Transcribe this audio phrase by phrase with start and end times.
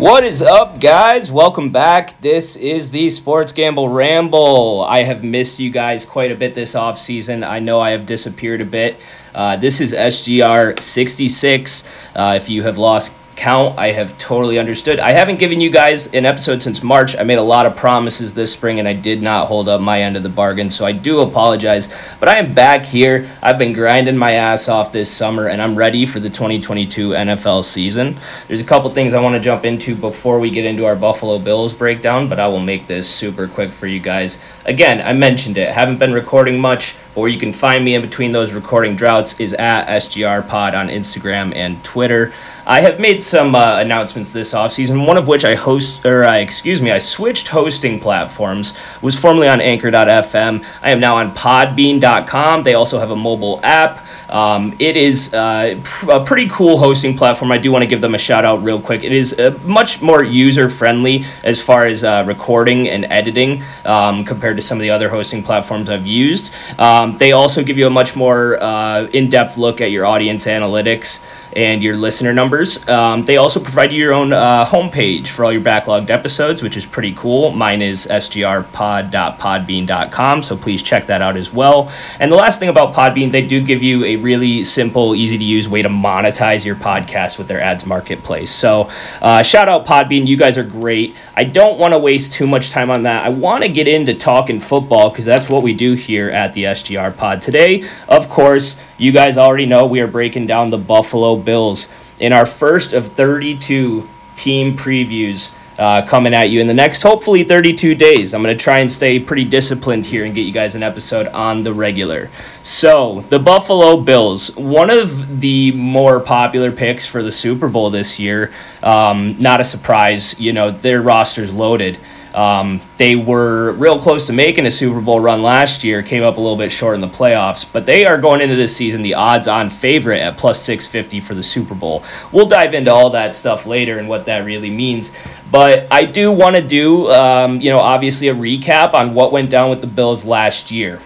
[0.00, 1.30] What is up, guys?
[1.30, 2.18] Welcome back.
[2.22, 4.80] This is the Sports Gamble Ramble.
[4.80, 7.44] I have missed you guys quite a bit this off season.
[7.44, 8.98] I know I have disappeared a bit.
[9.34, 11.84] Uh, this is SGR 66.
[12.16, 13.78] Uh, if you have lost count.
[13.78, 15.00] I have totally understood.
[15.00, 17.16] I haven't given you guys an episode since March.
[17.16, 20.02] I made a lot of promises this spring and I did not hold up my
[20.02, 21.88] end of the bargain, so I do apologize.
[22.20, 23.26] But I am back here.
[23.42, 27.64] I've been grinding my ass off this summer and I'm ready for the 2022 NFL
[27.64, 28.18] season.
[28.46, 31.38] There's a couple things I want to jump into before we get into our Buffalo
[31.38, 34.38] Bills breakdown, but I will make this super quick for you guys.
[34.66, 35.72] Again, I mentioned it.
[35.72, 39.52] Haven't been recording much, where you can find me in between those recording droughts is
[39.54, 42.32] at SGR Pod on Instagram and Twitter.
[42.66, 46.36] I have made some uh, announcements this offseason, one of which I host, or uh,
[46.36, 48.78] excuse me, I switched hosting platforms.
[49.02, 50.64] Was formerly on Anchor.fm.
[50.82, 52.62] I am now on Podbean.com.
[52.62, 54.06] They also have a mobile app.
[54.30, 57.50] Um, it is uh, a pretty cool hosting platform.
[57.50, 59.02] I do want to give them a shout out real quick.
[59.02, 64.24] It is uh, much more user friendly as far as uh, recording and editing um,
[64.24, 66.52] compared to some of the other hosting platforms I've used.
[66.78, 70.46] Um, they also give you a much more uh, in depth look at your audience
[70.46, 72.86] analytics and your listener numbers.
[72.88, 76.76] Um, they also provide you your own uh, homepage for all your backlogged episodes, which
[76.76, 77.50] is pretty cool.
[77.50, 81.90] Mine is sgrpod.podbean.com, so please check that out as well.
[82.18, 85.44] And the last thing about Podbean, they do give you a really simple, easy to
[85.44, 88.50] use way to monetize your podcast with their ads marketplace.
[88.50, 88.88] So
[89.20, 91.16] uh, shout out Podbean, you guys are great.
[91.36, 93.24] I don't want to waste too much time on that.
[93.24, 96.64] I want to get into talking football because that's what we do here at the
[96.64, 97.42] SGR Pod.
[97.42, 101.88] Today, of course, you guys already know we are breaking down the Buffalo Bills
[102.20, 107.42] in our first of 32 team previews uh, coming at you in the next, hopefully,
[107.42, 108.34] 32 days.
[108.34, 111.26] I'm going to try and stay pretty disciplined here and get you guys an episode
[111.28, 112.30] on the regular.
[112.62, 118.18] So, the Buffalo Bills, one of the more popular picks for the Super Bowl this
[118.18, 118.52] year.
[118.82, 121.98] Um, not a surprise, you know, their roster's loaded.
[122.34, 126.36] Um, they were real close to making a Super Bowl run last year, came up
[126.36, 129.14] a little bit short in the playoffs, but they are going into this season the
[129.14, 132.04] odds on favorite at plus 650 for the Super Bowl.
[132.32, 135.12] We'll dive into all that stuff later and what that really means.
[135.50, 139.50] But I do want to do, um, you know, obviously a recap on what went
[139.50, 141.00] down with the Bills last year.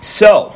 [0.00, 0.54] So,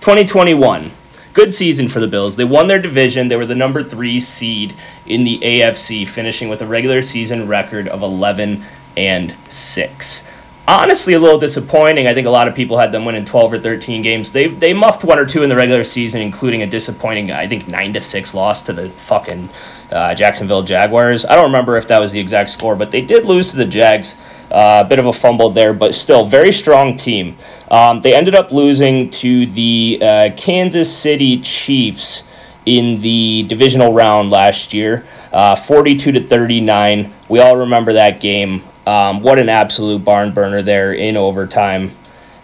[0.00, 0.92] 2021
[1.32, 2.36] good season for the Bills.
[2.36, 3.28] They won their division.
[3.28, 4.74] They were the number three seed
[5.06, 8.64] in the AFC, finishing with a regular season record of 11
[8.96, 10.24] and 6
[10.70, 12.06] honestly a little disappointing.
[12.06, 14.30] I think a lot of people had them winning 12 or 13 games.
[14.30, 17.68] They they muffed one or two in the regular season, including a disappointing, I think,
[17.68, 19.50] 9 to 6 loss to the fucking
[19.90, 21.24] uh, Jacksonville Jaguars.
[21.26, 23.64] I don't remember if that was the exact score, but they did lose to the
[23.64, 24.16] Jags.
[24.50, 27.36] Uh, a bit of a fumble there, but still very strong team.
[27.70, 32.24] Um, they ended up losing to the uh, Kansas City Chiefs
[32.66, 37.12] in the divisional round last year, uh, 42 to 39.
[37.28, 38.64] We all remember that game.
[38.86, 41.92] Um, what an absolute barn burner there in overtime.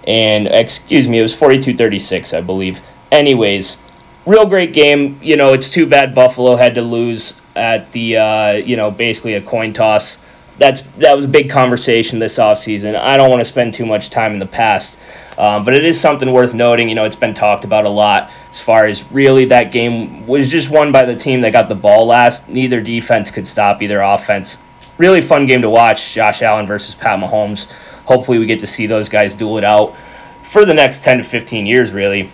[0.07, 2.81] And excuse me, it was 42 36, I believe.
[3.11, 3.79] Anyways,
[4.27, 5.19] real great game.
[5.23, 9.35] You know, it's too bad Buffalo had to lose at the, uh, you know, basically
[9.35, 10.19] a coin toss.
[10.59, 12.95] That's that was a big conversation this offseason.
[12.99, 14.99] I don't want to spend too much time in the past,
[15.37, 16.89] um, but it is something worth noting.
[16.89, 20.49] You know, it's been talked about a lot as far as really that game was
[20.49, 22.49] just won by the team that got the ball last.
[22.49, 24.57] Neither defense could stop either offense
[24.99, 26.15] really fun game to watch.
[26.15, 27.71] Josh Allen versus Pat Mahomes.
[28.07, 29.97] Hopefully, we get to see those guys duel it out
[30.43, 32.31] for the next 10 to 15 years, really.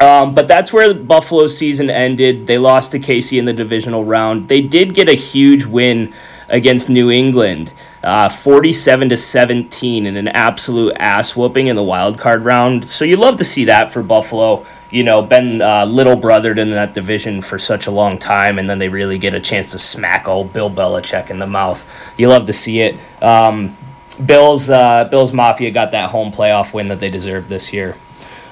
[0.00, 2.46] Um, but that's where the Buffalo season ended.
[2.46, 4.48] They lost to KC in the divisional round.
[4.48, 6.12] They did get a huge win
[6.52, 7.72] against New England,
[8.04, 12.88] uh, 47 to 17 in an absolute ass whooping in the wild card round.
[12.88, 14.64] So you love to see that for Buffalo.
[14.90, 18.68] You know, been uh, little brothered in that division for such a long time, and
[18.68, 21.86] then they really get a chance to smack old Bill Belichick in the mouth.
[22.18, 23.00] You love to see it.
[23.22, 23.76] Um,
[24.24, 27.96] Bills, uh, Bills Mafia got that home playoff win that they deserved this year.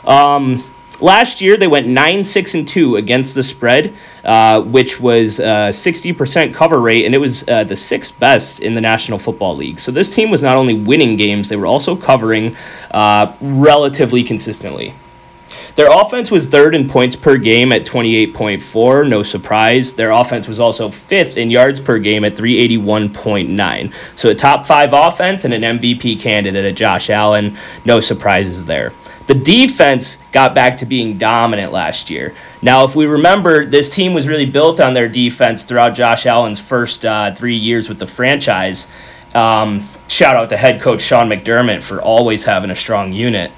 [0.07, 0.65] Um,
[1.01, 3.95] Last year, they went 9 6 and 2 against the spread,
[4.25, 8.75] uh, which was a 60% cover rate, and it was uh, the sixth best in
[8.75, 9.81] the National Football League.
[9.81, 12.55] So this team was not only winning games, they were also covering
[12.91, 14.95] uh, relatively consistently.
[15.77, 19.95] Their offense was third in points per game at 28.4, no surprise.
[19.95, 23.95] Their offense was also fifth in yards per game at 381.9.
[24.15, 28.93] So a top five offense and an MVP candidate at Josh Allen, no surprises there.
[29.31, 32.35] The defense got back to being dominant last year.
[32.63, 36.61] Now, if we remember, this team was really built on their defense throughout Josh Allen's
[36.61, 38.89] first uh, three years with the franchise.
[39.33, 43.53] Um, shout out to head coach Sean McDermott for always having a strong unit.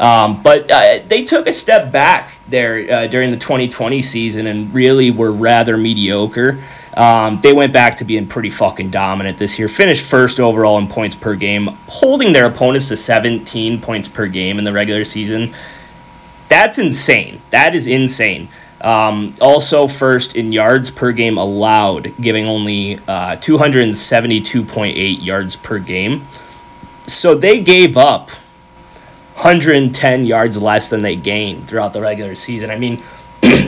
[0.00, 4.74] Um, but uh, they took a step back there uh, during the 2020 season and
[4.74, 6.60] really were rather mediocre.
[6.96, 9.68] Um, they went back to being pretty fucking dominant this year.
[9.68, 14.58] Finished first overall in points per game, holding their opponents to 17 points per game
[14.58, 15.54] in the regular season.
[16.48, 17.40] That's insane.
[17.50, 18.48] That is insane.
[18.82, 26.26] Um, also, first in yards per game allowed, giving only uh, 272.8 yards per game.
[27.06, 28.30] So they gave up
[29.34, 32.70] 110 yards less than they gained throughout the regular season.
[32.70, 33.02] I mean,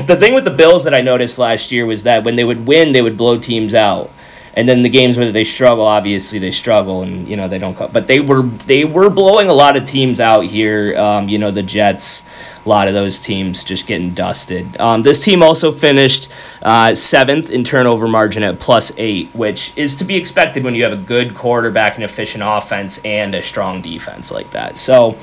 [0.06, 2.66] the thing with the Bills that I noticed last year was that when they would
[2.66, 4.10] win, they would blow teams out.
[4.56, 7.76] And then the games where they struggle, obviously they struggle, and you know they don't.
[7.92, 10.96] But they were they were blowing a lot of teams out here.
[10.96, 12.22] Um, you know the Jets,
[12.64, 14.80] a lot of those teams just getting dusted.
[14.80, 16.28] Um, this team also finished
[16.62, 20.84] uh, seventh in turnover margin at plus eight, which is to be expected when you
[20.84, 24.76] have a good quarterback, an efficient offense, and a strong defense like that.
[24.76, 25.18] So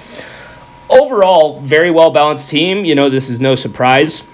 [0.89, 2.83] overall, very well balanced team.
[2.83, 4.25] You know this is no surprise.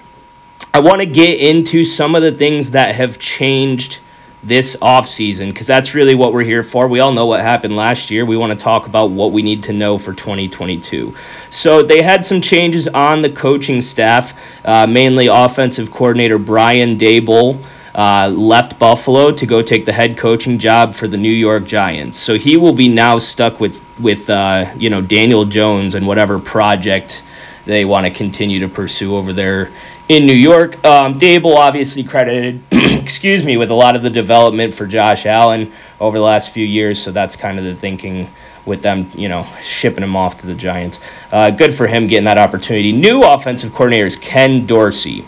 [0.74, 4.00] I want to get into some of the things that have changed
[4.42, 6.86] this offseason because that's really what we're here for.
[6.86, 8.24] We all know what happened last year.
[8.24, 11.14] We want to talk about what we need to know for 2022.
[11.50, 14.34] So they had some changes on the coaching staff,
[14.64, 17.64] uh, mainly offensive coordinator Brian Daboll.
[17.94, 22.16] Uh, left Buffalo to go take the head coaching job for the New York Giants.
[22.16, 26.38] So he will be now stuck with with uh, you know Daniel Jones and whatever
[26.38, 27.24] project
[27.66, 29.72] they want to continue to pursue over there
[30.08, 30.84] in New York.
[30.84, 35.72] Um, Daboll obviously credited, excuse me, with a lot of the development for Josh Allen
[36.00, 37.00] over the last few years.
[37.02, 38.30] So that's kind of the thinking
[38.64, 41.00] with them, you know, shipping him off to the Giants.
[41.30, 42.92] Uh, good for him getting that opportunity.
[42.92, 45.24] New offensive coordinator is Ken Dorsey.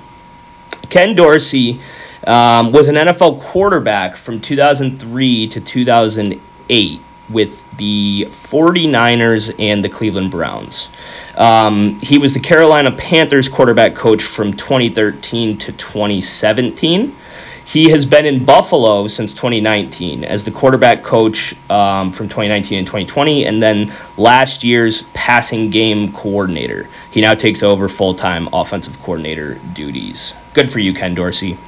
[0.89, 1.81] Ken Dorsey
[2.27, 7.01] um, was an NFL quarterback from 2003 to 2008
[7.31, 10.91] with the 49ers and the Cleveland Browns.
[11.37, 17.17] Um, he was the Carolina Panthers quarterback coach from 2013 to 2017.
[17.65, 22.87] He has been in Buffalo since 2019 as the quarterback coach um, from 2019 and
[22.87, 26.89] 2020, and then last year's passing game coordinator.
[27.13, 30.35] He now takes over full time offensive coordinator duties.
[30.53, 31.59] Good for you, Ken Dorsey.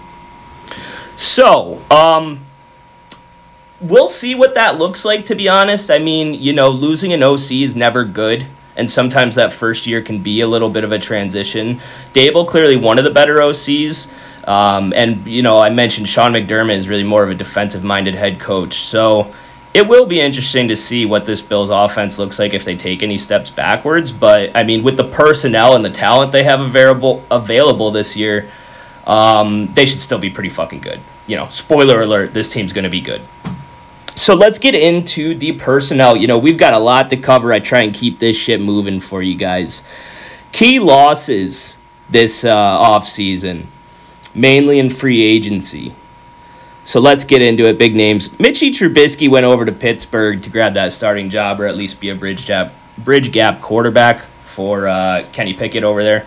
[1.15, 2.47] So, um,
[3.83, 5.91] we'll see what that looks like, to be honest.
[5.91, 8.47] I mean, you know, losing an OC is never good.
[8.75, 11.81] And sometimes that first year can be a little bit of a transition.
[12.15, 14.11] Daboll, clearly one of the better OCs.
[14.49, 18.15] Um, and, you know, I mentioned Sean McDermott is really more of a defensive minded
[18.15, 18.75] head coach.
[18.75, 19.33] So
[19.75, 23.03] it will be interesting to see what this Bills offense looks like if they take
[23.03, 24.11] any steps backwards.
[24.11, 28.49] But, I mean, with the personnel and the talent they have available, available this year,
[29.07, 31.01] um, they should still be pretty fucking good.
[31.27, 33.21] You know, spoiler alert, this team's going to be good
[34.23, 36.17] so let's get into the personnel.
[36.17, 37.53] You know, we've got a lot to cover.
[37.53, 39.83] I try and keep this shit moving for you guys.
[40.53, 41.77] Key losses
[42.09, 43.67] this uh, off season,
[44.33, 45.91] mainly in free agency.
[46.85, 47.79] So let's get into it.
[47.79, 48.29] Big names.
[48.29, 52.11] Mitchie Trubisky went over to Pittsburgh to grab that starting job, or at least be
[52.11, 56.27] a bridge gap bridge gap quarterback for uh, Kenny Pickett over there.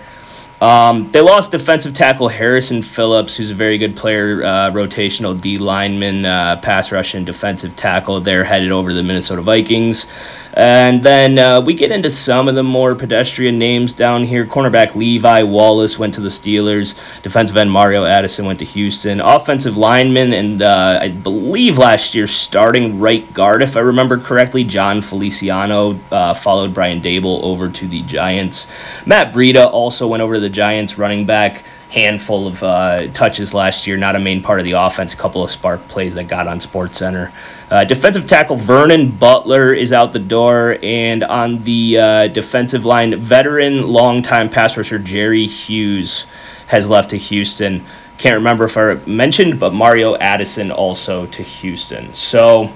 [0.62, 5.58] Um, they lost defensive tackle Harrison Phillips, who's a very good player, uh, rotational D
[5.58, 8.22] lineman, uh, pass rush and defensive tackle.
[8.22, 10.08] They're headed over to the Minnesota Vikings.
[10.56, 14.46] And then uh, we get into some of the more pedestrian names down here.
[14.46, 16.96] Cornerback Levi Wallace went to the Steelers.
[17.22, 19.20] Defensive end Mario Addison went to Houston.
[19.20, 24.64] Offensive lineman, and uh, I believe last year starting right guard, if I remember correctly,
[24.64, 28.68] Jon Feliciano uh, followed Brian Daboll over to the Giants.
[29.06, 33.88] Matt Breida also went over to the Giants running back handful of uh, touches last
[33.88, 36.48] year, not a main part of the offense, a couple of spark plays that got
[36.48, 37.34] on Sports Center.
[37.72, 43.20] Uh, defensive tackle Vernon Butler is out the door, and on the uh, defensive line,
[43.20, 46.28] veteran longtime pass rusher Jerry Hughes
[46.68, 47.84] has left to Houston.
[48.20, 52.14] Can't remember if I mentioned, but Mario Addison also to Houston.
[52.14, 52.72] So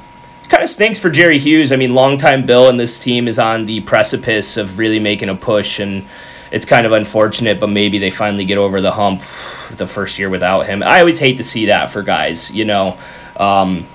[0.50, 1.72] kind of stinks for Jerry Hughes.
[1.72, 5.36] I mean, longtime Bill and this team is on the precipice of really making a
[5.36, 6.08] push and
[6.52, 9.22] it's kind of unfortunate, but maybe they finally get over the hump
[9.72, 10.84] the first year without him.
[10.84, 12.98] I always hate to see that for guys, you know.
[13.38, 13.88] Um,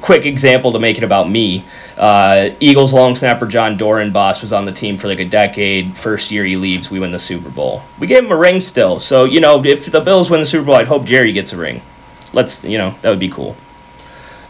[0.00, 1.64] quick example to make it about me
[1.96, 5.96] uh, Eagles long snapper Jon Dorenbos was on the team for like a decade.
[5.96, 7.82] First year he leaves, we win the Super Bowl.
[7.98, 8.98] We gave him a ring still.
[8.98, 11.56] So, you know, if the Bills win the Super Bowl, I'd hope Jerry gets a
[11.56, 11.82] ring.
[12.32, 13.56] Let's, you know, that would be cool.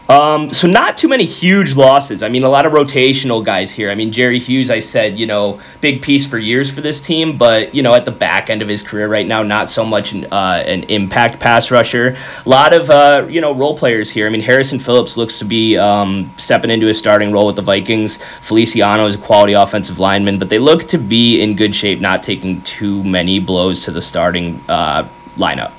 [0.09, 2.23] Um, so not too many huge losses.
[2.23, 3.91] I mean, a lot of rotational guys here.
[3.91, 7.37] I mean, Jerry Hughes, I said, you know, big piece for years for this team,
[7.37, 10.11] but you know, at the back end of his career right now, not so much
[10.11, 12.15] an, uh, an impact pass rusher.
[12.43, 14.25] A lot of uh, you know role players here.
[14.25, 17.61] I mean, Harrison Phillips looks to be um, stepping into a starting role with the
[17.61, 18.17] Vikings.
[18.41, 22.23] Feliciano is a quality offensive lineman, but they look to be in good shape, not
[22.23, 25.71] taking too many blows to the starting uh, lineup.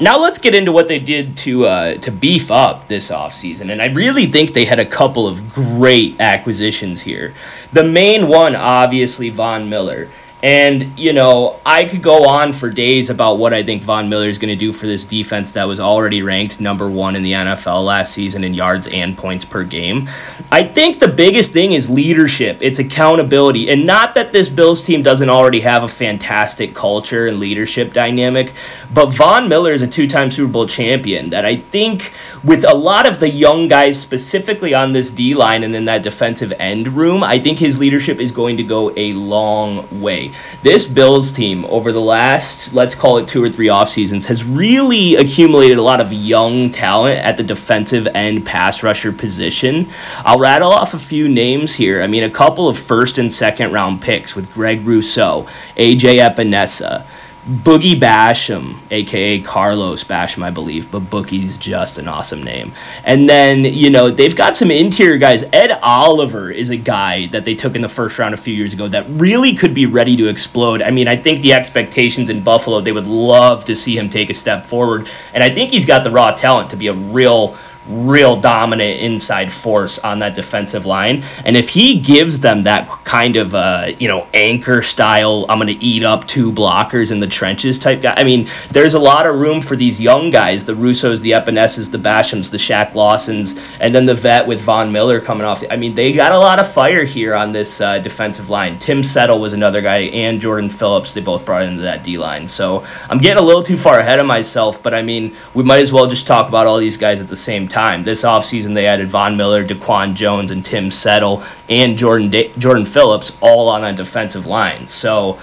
[0.00, 3.70] Now let's get into what they did to uh, to beef up this offseason.
[3.70, 7.34] And I really think they had a couple of great acquisitions here.
[7.72, 10.08] The main one, obviously, Von Miller.
[10.42, 14.28] And, you know, I could go on for days about what I think Von Miller
[14.28, 17.32] is going to do for this defense that was already ranked number one in the
[17.32, 20.08] NFL last season in yards and points per game.
[20.52, 23.68] I think the biggest thing is leadership, it's accountability.
[23.68, 28.52] And not that this Bills team doesn't already have a fantastic culture and leadership dynamic,
[28.94, 32.12] but Von Miller is a two time Super Bowl champion that I think
[32.44, 36.04] with a lot of the young guys, specifically on this D line and in that
[36.04, 40.27] defensive end room, I think his leadership is going to go a long way.
[40.62, 44.44] This Bills team over the last, let's call it two or three off seasons, has
[44.44, 49.88] really accumulated a lot of young talent at the defensive end pass rusher position.
[50.18, 52.02] I'll rattle off a few names here.
[52.02, 57.06] I mean, a couple of first and second round picks with Greg Rousseau, AJ Epenesa.
[57.48, 62.74] Boogie Basham, aka Carlos Basham, I believe, but Boogie's just an awesome name.
[63.04, 65.44] And then, you know, they've got some interior guys.
[65.50, 68.74] Ed Oliver is a guy that they took in the first round a few years
[68.74, 70.82] ago that really could be ready to explode.
[70.82, 74.28] I mean, I think the expectations in Buffalo, they would love to see him take
[74.28, 75.08] a step forward.
[75.32, 77.56] And I think he's got the raw talent to be a real
[77.88, 81.22] real dominant inside force on that defensive line.
[81.44, 85.78] And if he gives them that kind of uh, you know anchor style, I'm going
[85.78, 88.14] to eat up two blockers in the trenches type guy.
[88.16, 91.90] I mean, there's a lot of room for these young guys, the Rousseaus, the Epenesas,
[91.90, 95.62] the Bashams, the Shaq Lawsons, and then the vet with Von Miller coming off.
[95.70, 98.78] I mean, they got a lot of fire here on this uh, defensive line.
[98.78, 101.14] Tim Settle was another guy, and Jordan Phillips.
[101.14, 102.46] They both brought into that D line.
[102.46, 105.80] So I'm getting a little too far ahead of myself, but I mean, we might
[105.80, 108.02] as well just talk about all these guys at the same time time.
[108.02, 112.84] This offseason, they added Von Miller, Daquan Jones, and Tim Settle, and Jordan da- Jordan
[112.84, 114.88] Phillips all on a defensive line.
[114.88, 115.38] So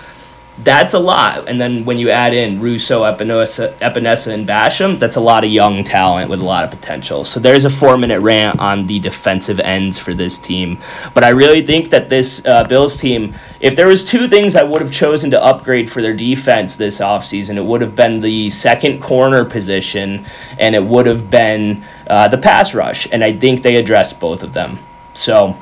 [0.59, 1.50] that's a lot.
[1.50, 5.50] And then when you add in Rousseau, Epenesa, Epenesa, and Basham, that's a lot of
[5.50, 7.25] young talent with a lot of potential.
[7.25, 10.79] So there's a four minute rant on the defensive ends for this team.
[11.13, 14.63] But I really think that this uh, Bills team, if there was two things I
[14.63, 18.50] would have chosen to upgrade for their defense this offseason, it would have been the
[18.50, 20.25] second corner position
[20.57, 23.07] and it would have been uh, the pass rush.
[23.12, 24.79] And I think they addressed both of them.
[25.13, 25.57] So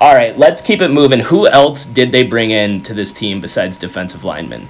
[0.00, 1.20] all right, let's keep it moving.
[1.20, 4.68] Who else did they bring in to this team besides defensive linemen?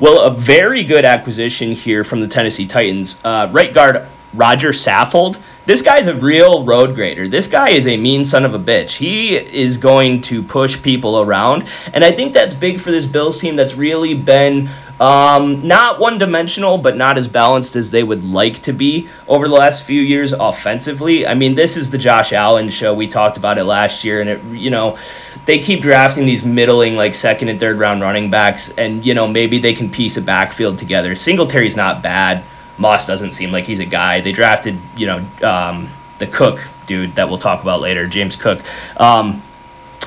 [0.00, 3.20] Well, a very good acquisition here from the Tennessee Titans.
[3.22, 5.38] Uh, right guard Roger Saffold.
[5.66, 7.28] This guy's a real road grader.
[7.28, 8.96] This guy is a mean son of a bitch.
[8.96, 11.68] He is going to push people around.
[11.92, 14.70] And I think that's big for this Bills team that's really been
[15.00, 19.48] um, not one dimensional, but not as balanced as they would like to be over
[19.48, 21.26] the last few years offensively.
[21.26, 22.94] I mean, this is the Josh Allen show.
[22.94, 24.96] We talked about it last year, and it, you know,
[25.44, 29.26] they keep drafting these middling, like second and third round running backs, and, you know,
[29.26, 31.14] maybe they can piece a backfield together.
[31.14, 32.44] Singletary's not bad.
[32.78, 34.20] Moss doesn't seem like he's a guy.
[34.20, 38.60] They drafted, you know, um, the Cook dude that we'll talk about later, James Cook.
[38.96, 39.42] Um,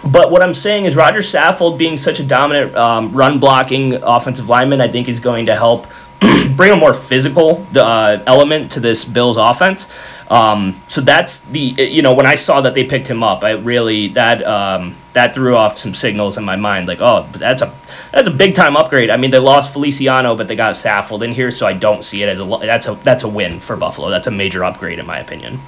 [0.03, 4.49] but what I'm saying is Roger Saffold being such a dominant um, run blocking offensive
[4.49, 5.87] lineman, I think is going to help
[6.55, 9.87] bring a more physical uh, element to this Bills offense.
[10.27, 13.51] Um, so that's the you know when I saw that they picked him up, I
[13.51, 17.73] really that um, that threw off some signals in my mind like oh that's a
[18.11, 19.11] that's a big time upgrade.
[19.11, 22.23] I mean they lost Feliciano but they got Saffold in here, so I don't see
[22.23, 24.09] it as a that's a that's a win for Buffalo.
[24.09, 25.61] That's a major upgrade in my opinion.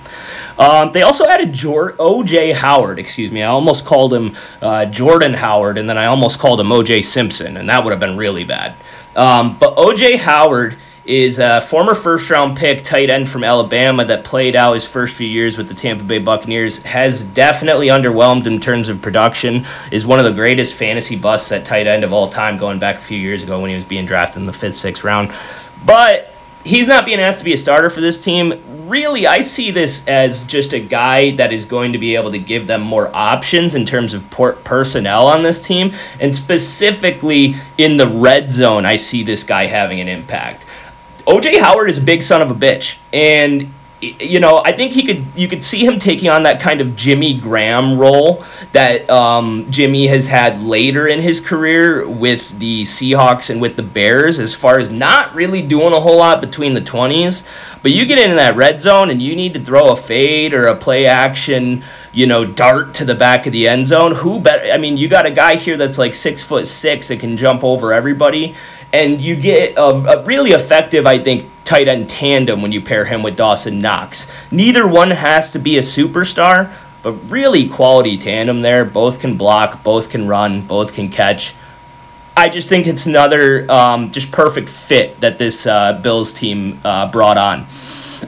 [0.58, 2.54] Um, they also added Jor- O.J.
[2.54, 2.98] Howard.
[2.98, 6.72] Excuse me, I almost called him uh, Jordan Howard, and then I almost called him
[6.72, 7.04] O.J.
[7.04, 8.76] Simpson, and that would have been really bad.
[9.16, 10.18] Um, but O.J.
[10.18, 14.88] Howard is a former first round pick tight end from Alabama that played out his
[14.88, 16.84] first few years with the Tampa Bay Buccaneers.
[16.84, 19.66] Has definitely underwhelmed in terms of production.
[19.92, 22.98] Is one of the greatest fantasy busts at tight end of all time, going back
[22.98, 25.34] a few years ago when he was being drafted in the fifth, sixth round.
[25.86, 26.34] But
[26.66, 28.62] he's not being asked to be a starter for this team.
[28.90, 32.40] Really, I see this as just a guy that is going to be able to
[32.40, 35.92] give them more options in terms of port personnel on this team.
[36.20, 40.66] And specifically in the red zone, I see this guy having an impact.
[41.28, 42.98] OJ Howard is a big son of a bitch.
[43.12, 45.26] And you know, I think he could.
[45.36, 50.06] You could see him taking on that kind of Jimmy Graham role that um, Jimmy
[50.06, 54.78] has had later in his career with the Seahawks and with the Bears, as far
[54.78, 57.42] as not really doing a whole lot between the twenties.
[57.82, 60.68] But you get into that red zone and you need to throw a fade or
[60.68, 64.14] a play action, you know, dart to the back of the end zone.
[64.14, 64.72] Who better?
[64.72, 67.64] I mean, you got a guy here that's like six foot six that can jump
[67.64, 68.54] over everybody,
[68.94, 73.06] and you get a, a really effective, I think tight end tandem when you pair
[73.06, 74.28] him with Dawson Knox.
[74.52, 78.86] Neither one has to be a superstar, but really quality tandem there.
[78.86, 81.54] Both can block, both can run, both can catch.
[82.38, 87.12] I just think it's another um, just perfect fit that this uh, Bills team uh,
[87.12, 87.68] brought on.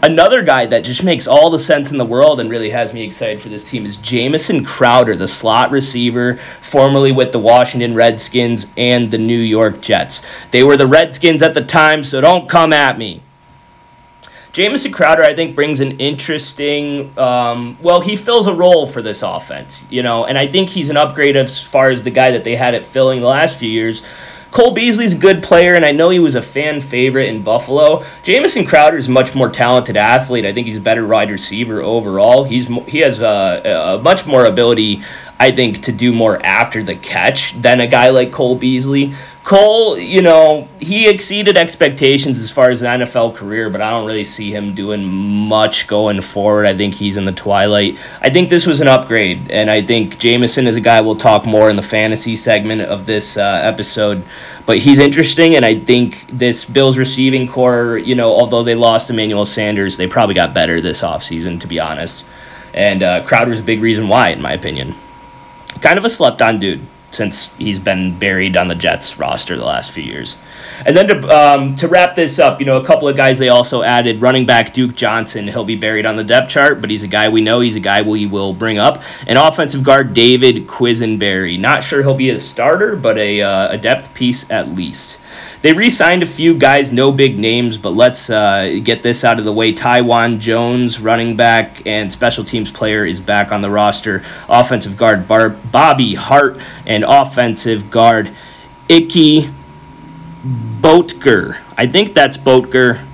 [0.04, 3.04] Another guy that just makes all the sense in the world and really has me
[3.04, 8.72] excited for this team is Jamison Crowder, the slot receiver, formerly with the Washington Redskins
[8.78, 10.22] and the New York Jets.
[10.52, 13.24] They were the Redskins at the time, so don't come at me.
[14.52, 17.18] Jamison Crowder, I think, brings an interesting.
[17.18, 20.90] Um, well, he fills a role for this offense, you know, and I think he's
[20.90, 23.70] an upgrade as far as the guy that they had it filling the last few
[23.70, 24.02] years.
[24.52, 28.04] Cole Beasley's a good player, and I know he was a fan favorite in Buffalo.
[28.24, 30.46] Jamison Crowder is a much more talented athlete.
[30.46, 32.44] I think he's a better wide receiver overall.
[32.44, 35.02] He's he has a, a much more ability,
[35.40, 39.14] I think, to do more after the catch than a guy like Cole Beasley.
[39.50, 44.06] Cole, you know, he exceeded expectations as far as an NFL career, but I don't
[44.06, 46.68] really see him doing much going forward.
[46.68, 47.98] I think he's in the twilight.
[48.22, 51.48] I think this was an upgrade, and I think Jamison is a guy we'll talk
[51.48, 54.24] more in the fantasy segment of this uh, episode.
[54.68, 59.10] But he's interesting, and I think this Bills receiving corps, you know, although they lost
[59.10, 62.24] Emmanuel Sanders, they probably got better this offseason, to be honest.
[62.76, 64.94] And uh, Crowder's a big reason why, in my opinion.
[65.82, 69.66] Kind of a slept on dude since he's been buried on the Jets roster the
[69.66, 70.38] last few years.
[70.86, 73.50] And then to um, to wrap this up, you know, a couple of guys they
[73.50, 75.48] also added running back Duke Johnson.
[75.48, 77.60] He'll be buried on the depth chart, but he's a guy we know.
[77.60, 79.02] He's a guy we will bring up.
[79.28, 81.60] And offensive guard David Quisenberry.
[81.60, 85.20] Not sure he'll be a starter, but a, uh, a depth piece at least.
[85.62, 89.40] They re signed a few guys, no big names, but let's uh, get this out
[89.40, 89.74] of the way.
[89.74, 94.24] Taiwan Jones, running back and special teams player, is back on the roster.
[94.48, 98.32] Offensive guard Bar- Bobby Hart and offensive guard
[98.88, 99.50] Icky
[100.46, 101.58] Boettger.
[101.78, 103.06] I think that's Boettger.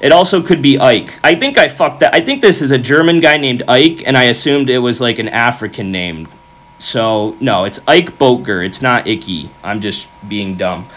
[0.00, 1.18] It also could be Ike.
[1.22, 2.14] I think I fucked that.
[2.14, 5.18] I think this is a German guy named Ike, and I assumed it was like
[5.18, 6.26] an African name.
[6.78, 8.64] So, no, it's Ike Boettger.
[8.64, 9.50] It's not Icky.
[9.62, 10.88] I'm just being dumb.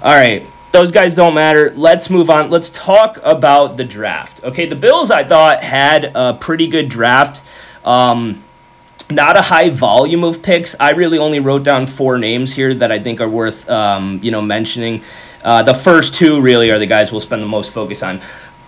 [0.00, 0.46] All right.
[0.70, 1.70] Those guys don't matter.
[1.74, 2.48] Let's move on.
[2.48, 4.42] Let's talk about the draft.
[4.42, 7.42] Okay, the Bills, I thought, had a pretty good draft.
[7.84, 8.42] Um,
[9.10, 10.74] not a high volume of picks.
[10.80, 14.30] I really only wrote down four names here that I think are worth, um, you
[14.30, 15.02] know, mentioning.
[15.44, 18.20] Uh, the first two really are the guys we'll spend the most focus on.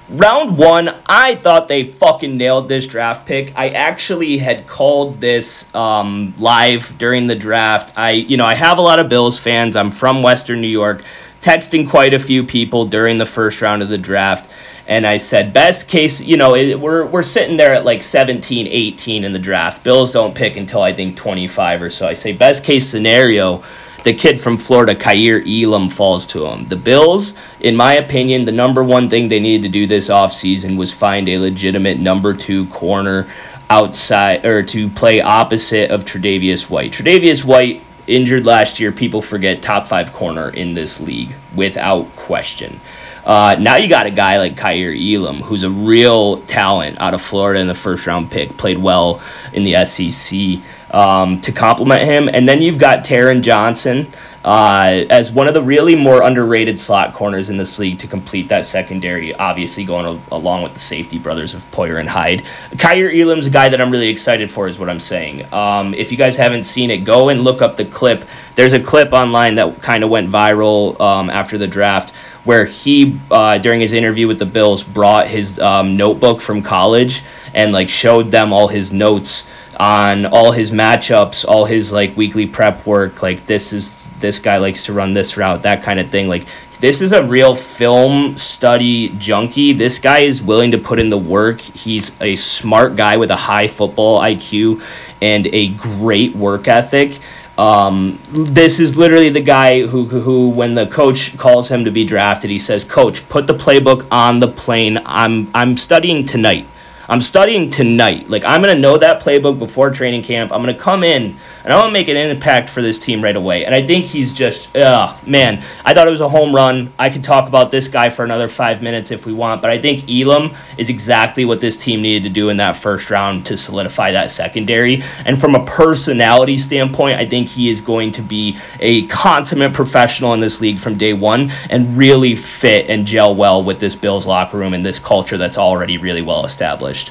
[0.09, 3.57] Round one, I thought they fucking nailed this draft pick.
[3.57, 7.97] I actually had called this um, live during the draft.
[7.97, 9.77] I, you know, I have a lot of Bills fans.
[9.77, 11.03] I'm from Western New York,
[11.41, 14.53] texting quite a few people during the first round of the draft.
[14.87, 18.67] And I said, best case, you know, it, we're, we're sitting there at like 17,
[18.67, 19.83] 18 in the draft.
[19.83, 22.07] Bills don't pick until I think 25 or so.
[22.07, 23.63] I say, best case scenario,
[24.05, 26.67] the kid from Florida, Kaiir Elam, falls to him.
[26.67, 30.77] The Bills, in my opinion, the number one thing they needed to do this offseason
[30.77, 33.27] was find a legitimate number two corner
[33.71, 36.93] outside or to play opposite of Tre'Davious White.
[36.93, 42.81] Tre'Davious White injured last year, people forget top five corner in this league without question.
[43.25, 47.23] Uh, now you got a guy like Kaiir Elam, who's a real talent out of
[47.23, 49.21] Florida in the first round pick, played well
[49.53, 52.29] in the SEC um, to complement him.
[52.29, 54.13] And then you've got Taron Johnson
[54.45, 58.49] uh, as one of the really more underrated slot corners in this league to complete
[58.49, 62.43] that secondary, obviously going a- along with the safety brothers of Poyer and Hyde.
[62.77, 65.53] Kaiir Elam's a guy that I'm really excited for, is what I'm saying.
[65.53, 68.25] Um, if you guys haven't seen it, go and look up the clip.
[68.55, 73.19] There's a clip online that kind of went viral um, after the draft where he,
[73.31, 77.23] uh, during his interview with the Bills, brought his um, notebook from college
[77.55, 79.45] and like showed them all his notes
[79.79, 83.23] on all his matchups, all his like weekly prep work.
[83.23, 86.29] Like this is this guy likes to run this route, that kind of thing.
[86.29, 86.47] Like
[86.81, 89.73] this is a real film study junkie.
[89.73, 91.61] This guy is willing to put in the work.
[91.61, 94.83] He's a smart guy with a high football IQ
[95.23, 97.19] and a great work ethic.
[97.57, 102.05] Um, this is literally the guy who, who, when the coach calls him to be
[102.05, 104.99] drafted, he says, "Coach, put the playbook on the plane.
[105.07, 106.67] I'm, I'm studying tonight."
[107.09, 108.31] I'm studying tonight.
[108.31, 110.53] Like I'm gonna know that playbook before training camp.
[110.53, 113.65] I'm gonna come in and I'm gonna make an impact for this team right away.
[113.65, 115.63] And I think he's just, ugh, man.
[115.85, 116.93] I thought it was a home run.
[116.99, 119.79] I could talk about this guy for another five minutes if we want, but I
[119.79, 123.57] think Elam is exactly what this team needed to do in that first round to
[123.57, 125.03] solidify that secondary.
[125.25, 130.33] And from a personality standpoint, I think he is going to be a consummate professional
[130.35, 134.27] in this league from day one and really fit and gel well with this Bills
[134.27, 137.04] locker room and this culture that's already really well established.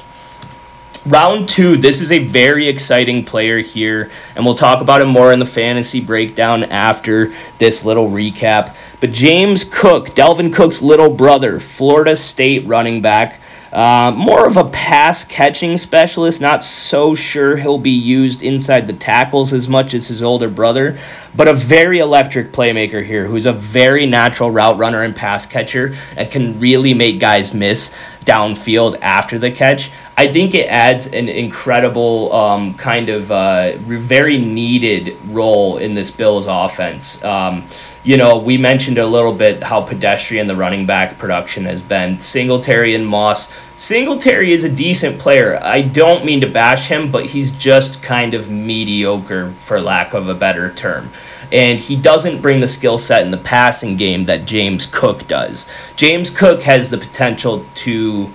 [1.06, 5.34] Round two, this is a very exciting player here, and we'll talk about him more
[5.34, 8.74] in the fantasy breakdown after this little recap.
[9.00, 13.42] But James Cook, Dalvin Cook's little brother, Florida State running back,
[13.74, 18.92] uh, more of a pass catching specialist, not so sure he'll be used inside the
[18.92, 20.96] tackles as much as his older brother,
[21.34, 25.92] but a very electric playmaker here who's a very natural route runner and pass catcher
[26.16, 27.92] and can really make guys miss
[28.24, 29.90] downfield after the catch.
[30.16, 36.12] I think it adds an incredible um, kind of uh, very needed role in this
[36.12, 37.22] Bills offense.
[37.24, 37.66] Um,
[38.04, 42.18] you know, we mentioned a little bit how pedestrian the running back production has been.
[42.18, 43.50] Singletary and Moss.
[43.76, 45.58] Singletary is a decent player.
[45.62, 50.28] I don't mean to bash him, but he's just kind of mediocre, for lack of
[50.28, 51.10] a better term.
[51.50, 55.66] And he doesn't bring the skill set in the passing game that James Cook does.
[55.96, 58.30] James Cook has the potential to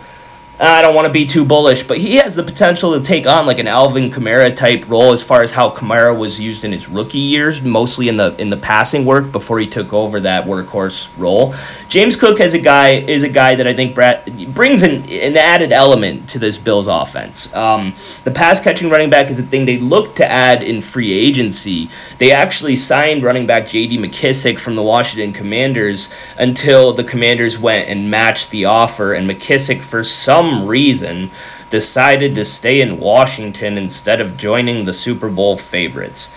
[0.62, 3.46] I don't want to be too bullish, but he has the potential to take on
[3.46, 6.90] like an Alvin Kamara type role as far as how Kamara was used in his
[6.90, 11.08] rookie years, mostly in the in the passing work before he took over that workhorse
[11.18, 11.54] role.
[11.88, 15.38] James Cook as a guy is a guy that I think Brad brings an, an
[15.38, 17.54] added element to this Bills offense.
[17.56, 17.96] Um,
[18.26, 21.90] the pass catching running back is a thing they look to add in free agency.
[22.18, 23.98] They actually signed running back J.D.
[23.98, 29.82] McKissic from the Washington Commanders until the Commanders went and matched the offer, and McKissic
[29.82, 31.32] for some some reason,
[31.70, 36.34] decided to stay in Washington instead of joining the Super Bowl favorites.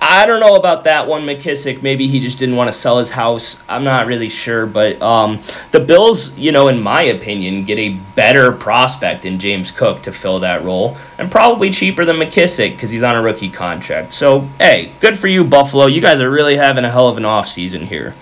[0.00, 1.82] I don't know about that one, McKissic.
[1.82, 3.60] Maybe he just didn't want to sell his house.
[3.68, 4.64] I'm not really sure.
[4.64, 5.40] But um,
[5.72, 10.12] the Bills, you know, in my opinion, get a better prospect in James Cook to
[10.12, 14.12] fill that role and probably cheaper than McKissic because he's on a rookie contract.
[14.12, 15.86] So, hey, good for you, Buffalo.
[15.86, 18.14] You guys are really having a hell of an offseason here.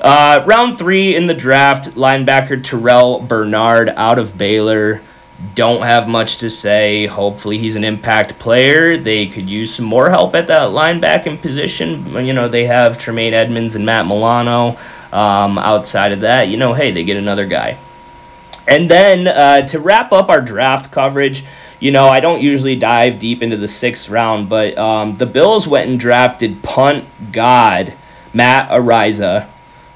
[0.00, 5.02] Uh, round three in the draft, linebacker Terrel Bernard out of Baylor.
[5.54, 7.06] Don't have much to say.
[7.06, 8.96] Hopefully, he's an impact player.
[8.96, 12.12] They could use some more help at that linebacking position.
[12.24, 14.76] You know, they have Tremaine Edmunds and Matt Milano.
[15.12, 17.78] Um, outside of that, you know, hey, they get another guy.
[18.66, 21.44] And then uh, to wrap up our draft coverage,
[21.80, 25.66] you know, I don't usually dive deep into the sixth round, but um, the Bills
[25.66, 27.96] went and drafted punt god
[28.34, 29.48] Matt Araiza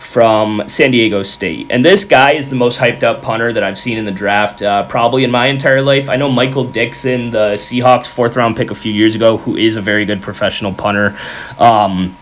[0.03, 1.69] from San Diego State.
[1.71, 4.63] And this guy is the most hyped up punter that I've seen in the draft,
[4.63, 6.09] uh, probably in my entire life.
[6.09, 9.77] I know Michael Dickson, the Seahawks fourth round pick a few years ago, who is
[9.77, 11.17] a very good professional punter.
[11.59, 12.17] Um,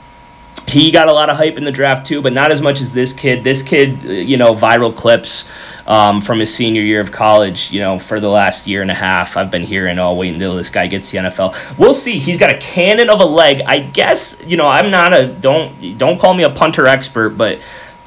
[0.70, 2.92] he got a lot of hype in the draft too, but not as much as
[2.92, 3.42] this kid.
[3.42, 5.44] This kid, you know, viral clips
[5.86, 7.72] um, from his senior year of college.
[7.72, 10.54] You know, for the last year and a half, I've been hearing, "Oh, wait until
[10.54, 12.18] this guy gets the NFL." We'll see.
[12.18, 13.62] He's got a cannon of a leg.
[13.66, 17.60] I guess you know I'm not a don't don't call me a punter expert, but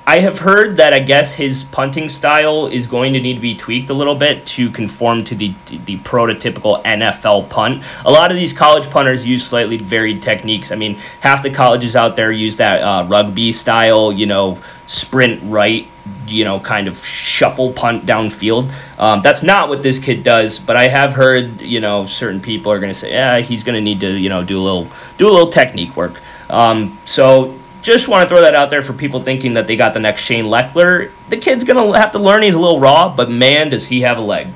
[0.05, 3.55] I have heard that I guess his punting style is going to need to be
[3.55, 5.53] tweaked a little bit to conform to the
[5.85, 7.83] the prototypical NFL punt.
[8.05, 10.73] A lot of these college punters use slightly varied techniques.
[10.73, 15.41] I mean, half the colleges out there use that uh, rugby style, you know, sprint
[15.43, 15.87] right,
[16.27, 18.73] you know, kind of shuffle punt downfield.
[18.99, 22.73] Um, that's not what this kid does, but I have heard, you know, certain people
[22.73, 24.89] are going to say, yeah, he's going to need to, you know, do a little
[25.15, 26.21] do a little technique work.
[26.49, 29.93] Um, so just want to throw that out there for people thinking that they got
[29.93, 31.11] the next Shane Lechler.
[31.29, 34.01] The kid's going to have to learn he's a little raw, but man, does he
[34.01, 34.47] have a leg.
[34.47, 34.53] All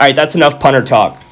[0.00, 1.22] right, that's enough punter talk.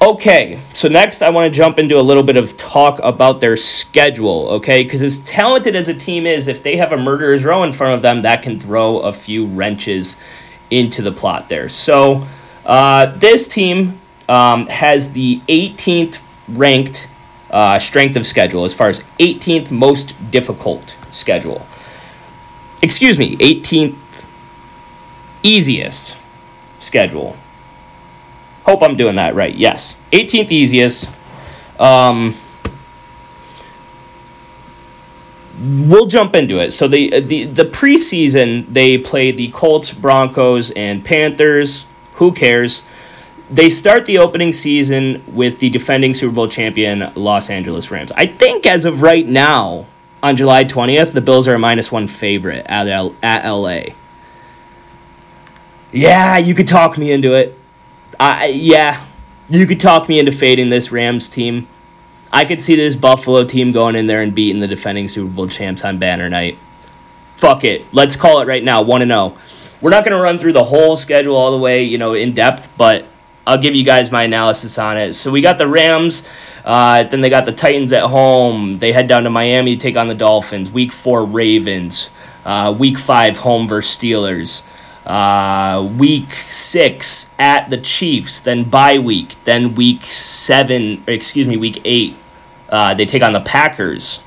[0.00, 3.56] Okay, so next I want to jump into a little bit of talk about their
[3.56, 4.84] schedule, okay?
[4.84, 7.94] Because as talented as a team is, if they have a murderer's row in front
[7.94, 10.16] of them, that can throw a few wrenches
[10.70, 11.68] into the plot there.
[11.68, 12.22] So
[12.64, 17.08] uh, this team um, has the 18th ranked
[17.50, 21.66] uh, strength of schedule as far as 18th most difficult schedule.
[22.82, 24.26] Excuse me, 18th
[25.42, 26.16] easiest
[26.78, 27.36] schedule.
[28.64, 29.54] Hope I'm doing that right.
[29.54, 31.10] Yes, 18th easiest.
[31.78, 32.34] Um,
[35.60, 36.72] we'll jump into it.
[36.72, 41.86] So the the the preseason they play the Colts, Broncos, and Panthers.
[42.14, 42.82] Who cares?
[43.50, 48.12] They start the opening season with the defending Super Bowl champion Los Angeles Rams.
[48.12, 49.86] I think as of right now,
[50.22, 53.94] on July 20th, the Bills are a minus one favorite at, L- at LA.
[55.92, 57.58] Yeah, you could talk me into it.
[58.20, 59.04] I yeah,
[59.48, 61.68] you could talk me into fading this Rams team.
[62.32, 65.48] I could see this Buffalo team going in there and beating the defending Super Bowl
[65.48, 66.58] champs on banner night.
[67.38, 67.86] Fuck it.
[67.92, 69.34] Let's call it right now, 1 0.
[69.80, 72.34] We're not going to run through the whole schedule all the way, you know, in
[72.34, 73.06] depth, but
[73.48, 75.14] I'll give you guys my analysis on it.
[75.14, 76.28] So we got the Rams,
[76.66, 78.78] uh, then they got the Titans at home.
[78.78, 80.70] They head down to Miami to take on the Dolphins.
[80.70, 82.10] Week four, Ravens.
[82.44, 84.62] Uh, week five, home versus Steelers.
[85.06, 91.80] Uh, week six at the Chiefs, then bye week, then week seven, excuse me, week
[91.86, 92.14] eight,
[92.68, 94.20] uh, they take on the Packers.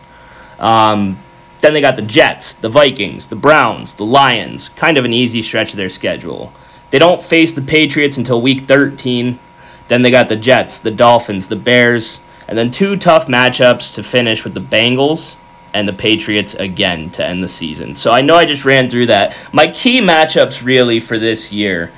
[0.57, 1.21] Um,
[1.59, 4.69] then they got the Jets, the Vikings, the Browns, the Lions.
[4.69, 6.51] Kind of an easy stretch of their schedule.
[6.91, 9.39] They don't face the Patriots until week 13.
[9.87, 14.03] Then they got the Jets, the Dolphins, the Bears, and then two tough matchups to
[14.03, 15.37] finish with the Bengals
[15.73, 17.95] and the Patriots again to end the season.
[17.95, 19.37] So I know I just ran through that.
[19.53, 21.91] My key matchups really for this year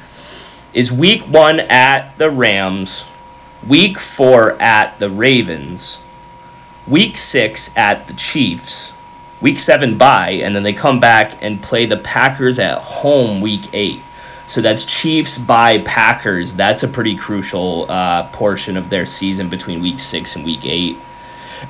[0.73, 3.05] is week one at the Rams,
[3.67, 5.99] week four at the Ravens,
[6.87, 8.93] week six at the Chiefs,
[9.41, 13.69] week seven bye, and then they come back and play the Packers at home week
[13.73, 14.01] eight.
[14.53, 16.53] So that's Chiefs by Packers.
[16.53, 20.99] That's a pretty crucial uh, portion of their season between week six and week eight.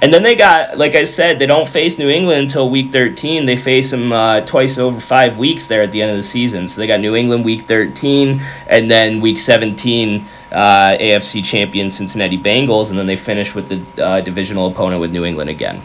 [0.02, 3.46] And then they got, like I said, they don't face New England until week 13.
[3.46, 6.68] They face them uh, twice over five weeks there at the end of the season.
[6.68, 12.38] So they got New England week 13, and then week 17, uh, AFC champion Cincinnati
[12.38, 15.82] Bengals, and then they finish with the uh, divisional opponent with New England again.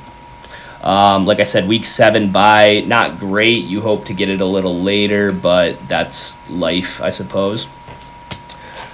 [0.88, 3.66] Um, like I said, week seven bye, not great.
[3.66, 7.68] You hope to get it a little later, but that's life, I suppose.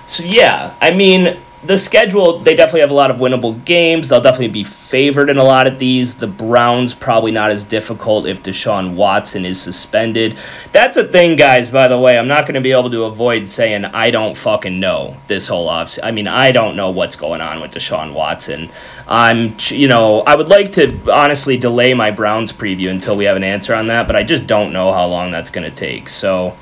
[0.05, 4.09] So, yeah, I mean, the schedule, they definitely have a lot of winnable games.
[4.09, 6.14] They'll definitely be favored in a lot of these.
[6.14, 10.38] The Browns probably not as difficult if Deshaun Watson is suspended.
[10.72, 12.18] That's a thing, guys, by the way.
[12.18, 15.68] I'm not going to be able to avoid saying I don't fucking know this whole
[15.68, 15.98] off.
[16.03, 18.70] I mean, I don't know what's going on with Deshaun Watson.
[19.09, 23.37] I'm, you know, I would like to honestly delay my Browns preview until we have
[23.37, 26.09] an answer on that, but I just don't know how long that's going to take.
[26.09, 26.57] So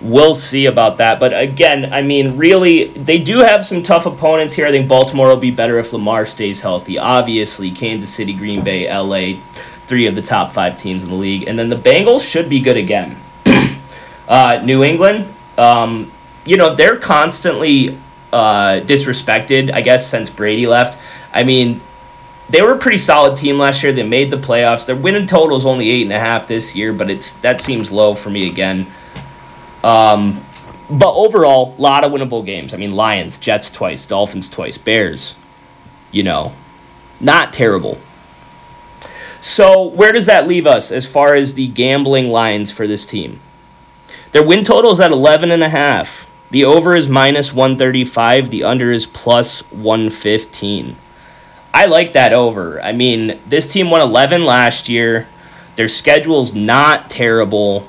[0.00, 1.18] we'll see about that.
[1.20, 4.66] But again, I mean, really, they do have some tough opponents here.
[4.66, 6.98] I think Baltimore will be better if Lamar stays healthy.
[6.98, 9.40] Obviously, Kansas City, Green Bay, LA,
[9.86, 11.48] three of the top five teams in the league.
[11.48, 13.20] And then the Bengals should be good again.
[14.28, 16.12] uh, New England, um,
[16.44, 17.98] you know, they're constantly
[18.32, 20.98] uh, disrespected, I guess, since Brady left.
[21.32, 21.82] I mean,
[22.48, 23.92] they were a pretty solid team last year.
[23.92, 24.86] They made the playoffs.
[24.86, 27.92] Their winning total is only eight and a half this year, but it's that seems
[27.92, 28.86] low for me again.
[29.84, 30.44] Um,
[30.90, 32.72] but overall, a lot of winnable games.
[32.72, 35.34] I mean, Lions, Jets twice, Dolphins twice, Bears.
[36.10, 36.54] You know,
[37.20, 38.00] not terrible.
[39.40, 43.40] So, where does that leave us as far as the gambling lines for this team?
[44.32, 46.28] Their win total is at 11 and a half.
[46.50, 50.96] The over is minus 135, the under is plus 115.
[51.74, 52.80] I like that over.
[52.82, 55.28] I mean, this team won 11 last year.
[55.76, 57.88] Their schedule's not terrible.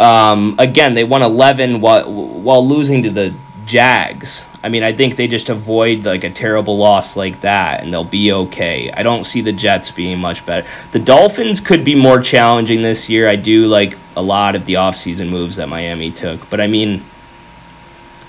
[0.00, 4.44] Um, again, they won 11 while, while losing to the Jags.
[4.62, 8.04] I mean, I think they just avoid like a terrible loss like that and they'll
[8.04, 8.90] be okay.
[8.90, 10.66] I don't see the Jets being much better.
[10.92, 13.28] The Dolphins could be more challenging this year.
[13.28, 17.04] I do like a lot of the offseason moves that Miami took, but I mean,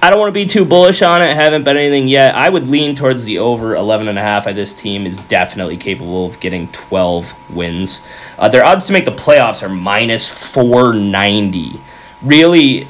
[0.06, 1.32] I don't want to be too bullish on it.
[1.32, 2.36] I haven't bet anything yet.
[2.36, 4.46] I would lean towards the over 11 and a half.
[4.46, 8.02] This team is definitely capable of getting 12 wins.
[8.38, 11.82] Uh, their odds to make the playoffs are minus 490.
[12.22, 12.88] Really,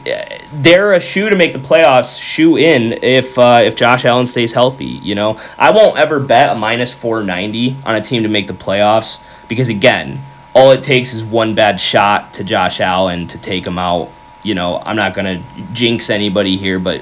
[0.52, 2.22] they're a shoe to make the playoffs.
[2.22, 5.00] Shoe in if uh, if Josh Allen stays healthy.
[5.02, 8.54] You know, I won't ever bet a minus 490 on a team to make the
[8.54, 10.22] playoffs because again,
[10.54, 14.12] all it takes is one bad shot to Josh Allen to take him out
[14.46, 17.02] you know, I'm not going to jinx anybody here, but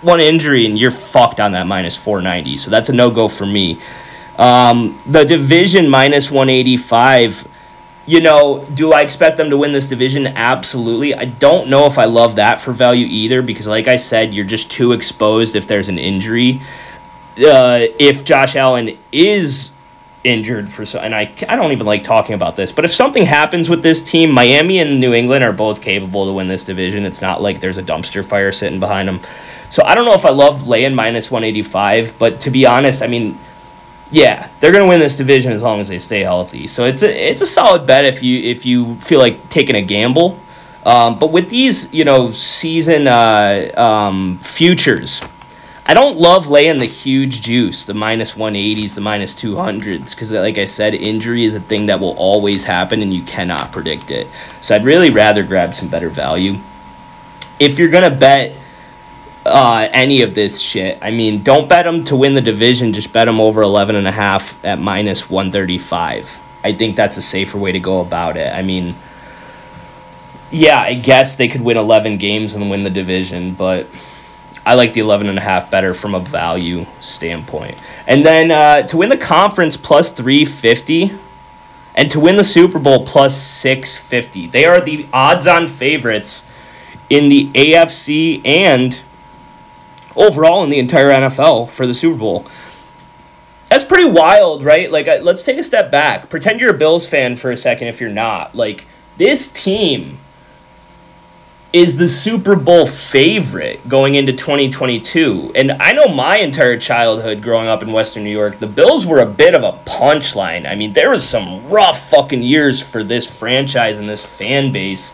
[0.00, 2.56] one injury and you're fucked on that minus 490.
[2.56, 3.80] So that's a no go for me.
[4.38, 7.48] Um, the division minus 185.
[8.06, 10.26] You know, do I expect them to win this division?
[10.26, 11.14] Absolutely.
[11.14, 14.44] I don't know if I love that for value either because, like I said, you're
[14.44, 16.60] just too exposed if there's an injury.
[17.38, 19.72] Uh, if Josh Allen is
[20.24, 23.24] injured for so and I, I don't even like talking about this but if something
[23.24, 27.04] happens with this team miami and new england are both capable to win this division.
[27.04, 29.20] It's not like there's a dumpster fire sitting behind them
[29.68, 33.06] so i don't know if i love laying minus 185 but to be honest i
[33.06, 33.38] mean
[34.10, 36.66] yeah they're going to win this division as long as they stay healthy.
[36.66, 39.82] So it's a it's a solid bet if you if you feel like taking a
[39.82, 40.40] gamble.
[40.86, 45.22] Um, but with these you know season uh, um, futures
[45.86, 50.56] I don't love laying the huge juice, the minus 180s, the minus 200s, because, like
[50.56, 54.26] I said, injury is a thing that will always happen and you cannot predict it.
[54.62, 56.58] So I'd really rather grab some better value.
[57.60, 58.52] if you're gonna bet
[59.46, 62.92] uh, any of this shit, I mean, don't bet them to win the division.
[62.92, 66.40] Just bet them over 11 and a half at minus 135.
[66.64, 68.52] I think that's a safer way to go about it.
[68.52, 68.96] I mean,
[70.50, 73.86] yeah, I guess they could win 11 games and win the division, but
[74.66, 77.82] I like the 11 and a half better from a value standpoint.
[78.06, 81.18] And then uh, to win the conference plus 350
[81.94, 84.48] and to win the Super Bowl plus 650.
[84.48, 86.44] They are the odds on favorites
[87.10, 89.02] in the AFC and
[90.16, 92.46] overall in the entire NFL for the Super Bowl.
[93.68, 94.90] That's pretty wild, right?
[94.90, 96.28] Like, let's take a step back.
[96.30, 98.54] Pretend you're a Bills fan for a second if you're not.
[98.54, 98.86] Like,
[99.16, 100.18] this team
[101.74, 105.50] is the Super Bowl favorite going into 2022.
[105.56, 109.18] And I know my entire childhood growing up in Western New York, the Bills were
[109.18, 110.70] a bit of a punchline.
[110.70, 115.12] I mean, there was some rough fucking years for this franchise and this fan base.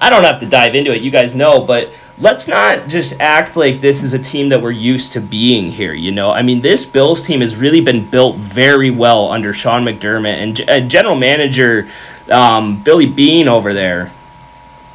[0.00, 3.56] I don't have to dive into it, you guys know, but let's not just act
[3.56, 6.30] like this is a team that we're used to being here, you know?
[6.30, 10.70] I mean, this Bills team has really been built very well under Sean McDermott and
[10.70, 11.88] uh, general manager
[12.30, 14.12] um, Billy Beane over there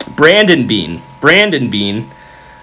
[0.07, 1.01] Brandon Beane.
[1.19, 2.11] Brandon Beane.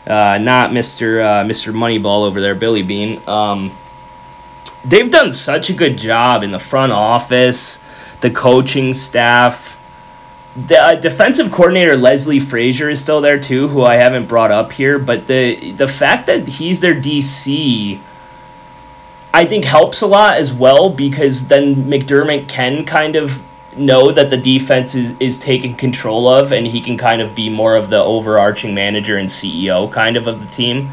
[0.06, 3.22] uh, not Mister uh, Mister Moneyball over there, Billy Beane.
[3.28, 3.76] Um,
[4.84, 7.78] they've done such a good job in the front office,
[8.20, 9.78] the coaching staff.
[10.56, 14.72] The uh, defensive coordinator Leslie Frazier is still there too, who I haven't brought up
[14.72, 14.98] here.
[14.98, 18.00] But the the fact that he's their DC,
[19.32, 23.44] I think helps a lot as well because then McDermott can kind of
[23.76, 27.48] know that the defense is, is taken control of and he can kind of be
[27.48, 30.90] more of the overarching manager and CEO kind of of the team.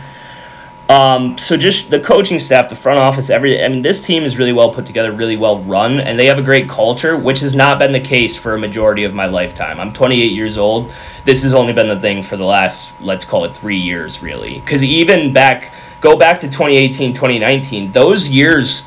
[0.89, 4.37] Um, so just the coaching staff, the front office, every I mean this team is
[4.37, 7.53] really well put together, really well run, and they have a great culture, which has
[7.53, 9.81] not been the case for a majority of my lifetime.
[9.81, 10.93] I'm 28 years old.
[11.25, 14.61] This has only been the thing for the last let's call it 3 years really.
[14.61, 18.83] Cuz even back go back to 2018, 2019, those years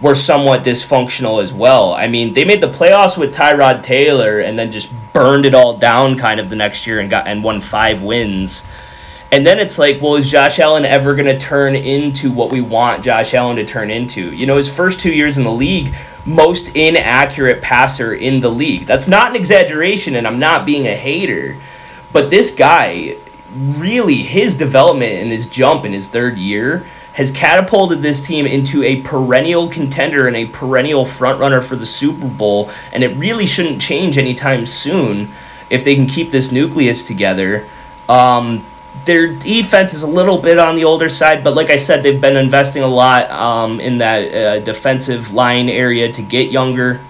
[0.00, 1.94] were somewhat dysfunctional as well.
[1.94, 5.76] I mean, they made the playoffs with Tyrod Taylor and then just burned it all
[5.76, 8.68] down kind of the next year and got and won five wins.
[9.34, 12.60] And then it's like, well, is Josh Allen ever going to turn into what we
[12.60, 14.32] want Josh Allen to turn into?
[14.32, 15.92] You know, his first two years in the league,
[16.24, 18.86] most inaccurate passer in the league.
[18.86, 21.58] That's not an exaggeration, and I'm not being a hater.
[22.12, 23.16] But this guy,
[23.52, 28.82] really, his development and his jump in his third year has catapulted this team into
[28.82, 33.80] a perennial contender and a perennial frontrunner for the Super Bowl, and it really shouldn't
[33.80, 35.32] change anytime soon
[35.70, 37.66] if they can keep this nucleus together.
[38.08, 38.66] Um,
[39.04, 42.20] their defense is a little bit on the older side, but like I said, they've
[42.20, 47.00] been investing a lot um, in that uh, defensive line area to get younger.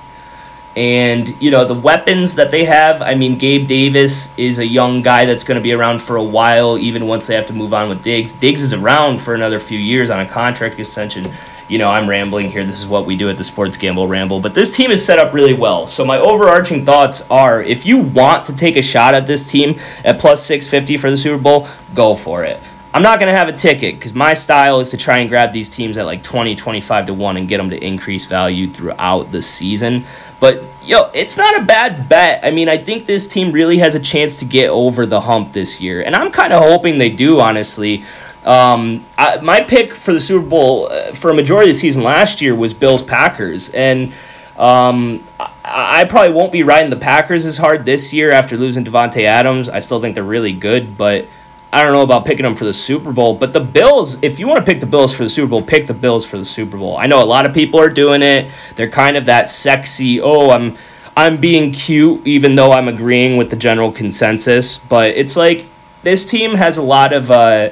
[0.76, 5.02] And, you know, the weapons that they have, I mean, Gabe Davis is a young
[5.02, 7.72] guy that's going to be around for a while, even once they have to move
[7.72, 8.32] on with Diggs.
[8.32, 11.30] Diggs is around for another few years on a contract extension.
[11.68, 12.64] You know, I'm rambling here.
[12.64, 14.40] This is what we do at the Sports Gamble Ramble.
[14.40, 15.87] But this team is set up really well.
[15.87, 19.78] So, my overarching thoughts are if you want to take a shot at this team
[20.04, 22.60] at plus 650 for the Super Bowl, go for it.
[22.94, 25.50] I'm not going to have a ticket because my style is to try and grab
[25.50, 29.33] these teams at like 20, 25 to 1 and get them to increase value throughout
[29.33, 30.04] the season.
[30.38, 32.44] But, yo, it's not a bad bet.
[32.44, 35.52] I mean, I think this team really has a chance to get over the hump
[35.54, 36.02] this year.
[36.02, 38.04] And I'm kind of hoping they do, honestly.
[38.44, 42.04] Um, I, my pick for the Super Bowl uh, for a majority of the season
[42.04, 43.70] last year was Bills Packers.
[43.70, 44.12] And.
[44.57, 48.85] Um, I, I probably won't be riding the Packers as hard this year after losing
[48.85, 49.68] Davante Adams.
[49.68, 51.26] I still think they're really good, but
[51.74, 54.46] I don't know about picking them for the Super Bowl, but the Bills, if you
[54.46, 56.78] want to pick the Bills for the Super Bowl, pick the Bills for the Super
[56.78, 56.96] Bowl.
[56.96, 58.52] I know a lot of people are doing it.
[58.76, 60.76] They're kind of that sexy, oh, I'm
[61.16, 65.68] I'm being cute even though I'm agreeing with the general consensus, but it's like
[66.04, 67.70] this team has a lot of uh,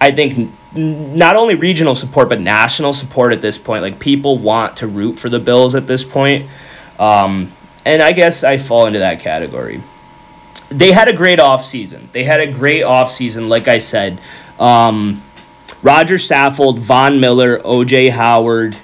[0.00, 3.82] I think not only regional support but national support at this point.
[3.82, 6.48] Like people want to root for the Bills at this point.
[6.98, 7.52] Um,
[7.84, 9.82] and I guess I fall into that category
[10.72, 12.10] they had a great offseason.
[12.12, 14.20] They had a great offseason, like I said.
[14.58, 15.22] Um,
[15.82, 18.76] Rodger Saffold, Von Miller, OJ Howard,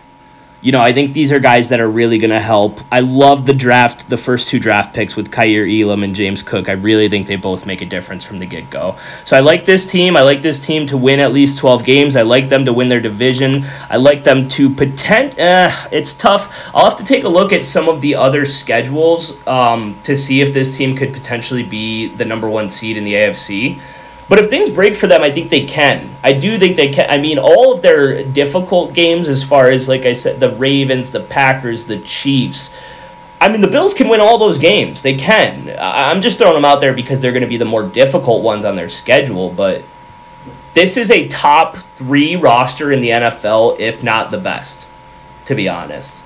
[0.61, 2.81] you know, I think these are guys that are really going to help.
[2.90, 6.68] I love the draft, the first two draft picks with Kaiir Elam and James Cook.
[6.68, 8.97] I really think they both make a difference from the get go.
[9.25, 10.16] So I like this team.
[10.16, 12.16] I like this team to win at least 12 games.
[12.16, 13.64] I like them to win their division.
[13.88, 15.38] I like them to potent.
[15.38, 16.71] Uh, it's tough.
[16.75, 20.40] I'll have to take a look at some of the other schedules um, to see
[20.40, 23.81] if this team could potentially be the number one seed in the AFC.
[24.28, 26.14] But if things break for them, I think they can.
[26.22, 27.08] I do think they can.
[27.08, 31.12] I mean, all of their difficult games, as far as, like I said, the Ravens,
[31.12, 32.76] the Packers, the Chiefs,
[33.40, 35.02] I mean, the Bills can win all those games.
[35.02, 35.74] They can.
[35.79, 38.64] I'm just throwing them out there because they're going to be the more difficult ones
[38.64, 39.48] on their schedule.
[39.48, 39.85] But
[40.74, 44.88] this is a top three roster in the NFL, if not the best,
[45.44, 46.22] to be honest.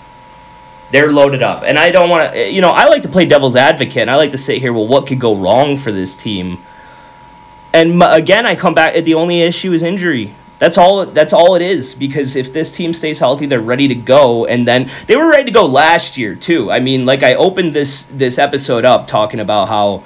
[0.91, 1.63] They're loaded up.
[1.65, 3.99] And I don't want to, you know, I like to play devil's advocate.
[3.99, 6.63] And I like to sit here, well, what could go wrong for this team?
[7.73, 10.35] And again, I come back, the only issue is injury.
[10.59, 11.07] That's all.
[11.07, 11.93] That's all it is.
[11.93, 14.47] Because if this team stays healthy, they're ready to go.
[14.47, 16.71] And then they were ready to go last year too.
[16.71, 20.05] I mean, like I opened this this episode up talking about how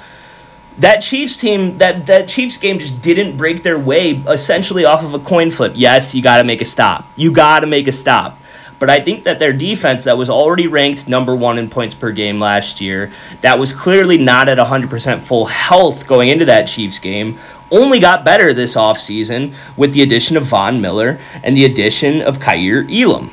[0.79, 5.13] that Chiefs team, that that Chiefs game just didn't break their way essentially off of
[5.13, 5.73] a coin flip.
[5.75, 7.07] Yes, you got to make a stop.
[7.17, 8.41] You got to make a stop.
[8.79, 12.13] But I think that their defense, that was already ranked number one in points per
[12.13, 13.11] game last year,
[13.41, 17.39] that was clearly not at 100% full health going into that Chiefs game,
[17.71, 22.39] only got better this offseason with the addition of Von Miller and the addition of
[22.39, 23.31] Kaiir Elam.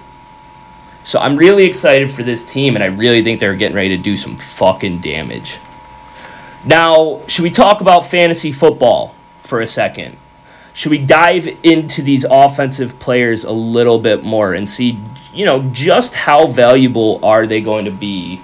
[1.03, 4.01] So I'm really excited for this team, and I really think they're getting ready to
[4.01, 5.59] do some fucking damage.
[6.63, 10.17] Now, should we talk about fantasy football for a second?
[10.73, 14.99] Should we dive into these offensive players a little bit more and see,
[15.31, 18.41] you know, just how valuable are they going to be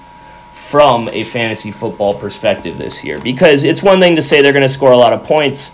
[0.51, 3.19] from a fantasy football perspective this year?
[3.19, 5.73] Because it's one thing to say they're going to score a lot of points.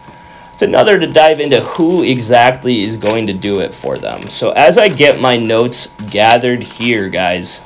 [0.54, 4.30] It's another to dive into who exactly is going to do it for them.
[4.30, 7.62] So as I get my notes gathered here, guys,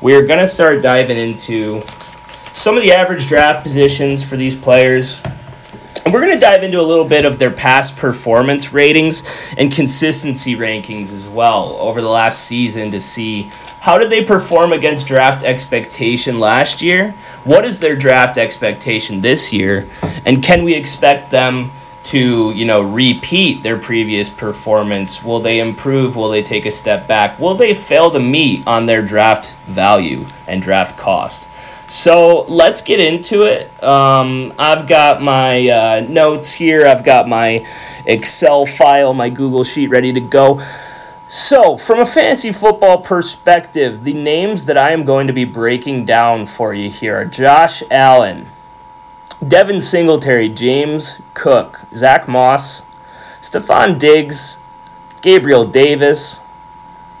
[0.00, 1.82] we're going to start diving into
[2.52, 5.22] some of the average draft positions for these players
[6.04, 9.22] and we're going to dive into a little bit of their past performance ratings
[9.56, 13.50] and consistency rankings as well over the last season to see
[13.80, 17.12] how did they perform against draft expectation last year?
[17.44, 19.88] What is their draft expectation this year?
[20.24, 21.70] And can we expect them
[22.04, 25.22] to, you know, repeat their previous performance?
[25.22, 26.16] Will they improve?
[26.16, 27.38] Will they take a step back?
[27.38, 31.48] Will they fail to meet on their draft value and draft cost?
[31.86, 33.82] So let's get into it.
[33.82, 37.66] Um, I've got my uh, notes here, I've got my
[38.06, 40.60] Excel file, my Google Sheet ready to go.
[41.26, 46.04] So, from a fantasy football perspective, the names that I am going to be breaking
[46.04, 48.48] down for you here are Josh Allen,
[49.46, 52.82] Devin Singletary, James Cook, Zach Moss,
[53.40, 54.58] Stefon Diggs,
[55.22, 56.40] Gabriel Davis,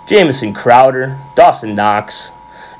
[0.04, 2.32] Jamison Crowder, Dawson Knox,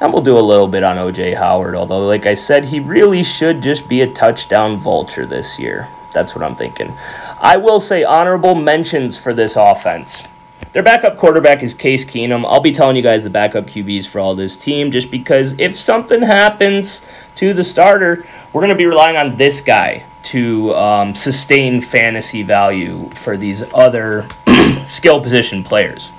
[0.03, 3.23] and we'll do a little bit on OJ Howard, although, like I said, he really
[3.23, 5.89] should just be a touchdown vulture this year.
[6.13, 6.93] That's what I'm thinking.
[7.39, 10.27] I will say honorable mentions for this offense.
[10.73, 12.45] Their backup quarterback is Case Keenum.
[12.45, 15.77] I'll be telling you guys the backup QBs for all this team just because if
[15.77, 17.03] something happens
[17.37, 22.43] to the starter, we're going to be relying on this guy to um, sustain fantasy
[22.43, 24.27] value for these other
[24.85, 26.11] skill position players.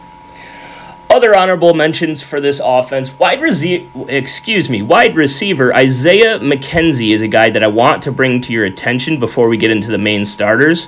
[1.13, 7.21] Other honorable mentions for this offense: wide receiver, excuse me, wide receiver Isaiah McKenzie is
[7.21, 9.99] a guy that I want to bring to your attention before we get into the
[9.99, 10.87] main starters.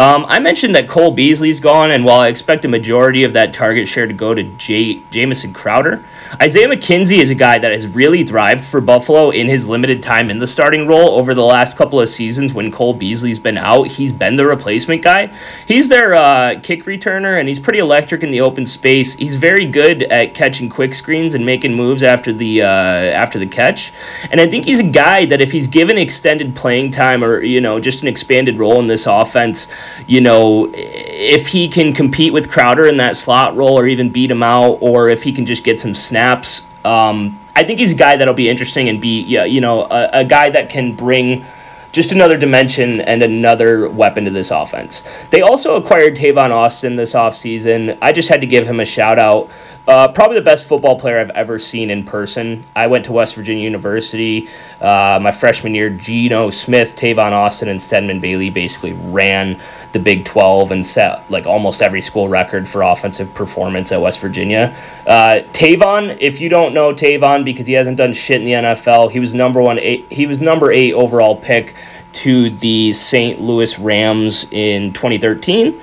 [0.00, 3.52] Um, I mentioned that Cole Beasley's gone, and while I expect a majority of that
[3.52, 6.02] target share to go to J- Jamison Crowder,
[6.40, 10.30] Isaiah McKenzie is a guy that has really thrived for Buffalo in his limited time
[10.30, 13.88] in the starting role over the last couple of seasons when Cole Beasley's been out.
[13.88, 15.34] He's been the replacement guy.
[15.66, 19.16] He's their uh, kick returner, and he's pretty electric in the open space.
[19.16, 23.46] He's very good at catching quick screens and making moves after the uh, after the
[23.46, 23.92] catch.
[24.30, 27.60] And I think he's a guy that if he's given extended playing time or you
[27.60, 29.68] know just an expanded role in this offense
[30.06, 34.30] you know, if he can compete with Crowder in that slot role or even beat
[34.30, 37.96] him out, or if he can just get some snaps, um, I think he's a
[37.96, 41.44] guy that'll be interesting and be, yeah, you know, a, a guy that can bring
[41.92, 45.02] just another dimension and another weapon to this offense.
[45.30, 47.98] They also acquired Tavon Austin this offseason.
[48.00, 49.50] I just had to give him a shout out.
[49.90, 52.64] Uh, probably the best football player I've ever seen in person.
[52.76, 54.46] I went to West Virginia University
[54.80, 55.90] uh, my freshman year.
[55.90, 59.60] Geno Smith, Tavon Austin, and Stedman Bailey basically ran
[59.90, 64.20] the Big 12 and set like almost every school record for offensive performance at West
[64.20, 64.76] Virginia.
[65.08, 69.10] Uh, Tavon, if you don't know Tavon because he hasn't done shit in the NFL,
[69.10, 69.80] he was number one.
[69.80, 71.74] Eight, he was number eight overall pick
[72.12, 73.40] to the St.
[73.40, 75.80] Louis Rams in 2013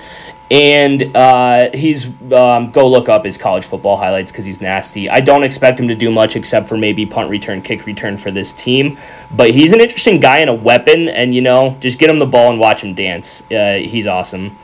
[0.49, 5.09] and uh, he's um, go look up his college football highlights because he's nasty.
[5.09, 8.31] I don't expect him to do much except for maybe punt return, kick return for
[8.31, 8.97] this team,
[9.31, 11.09] but he's an interesting guy and a weapon.
[11.09, 13.43] And you know, just get him the ball and watch him dance.
[13.51, 14.57] Uh, he's awesome.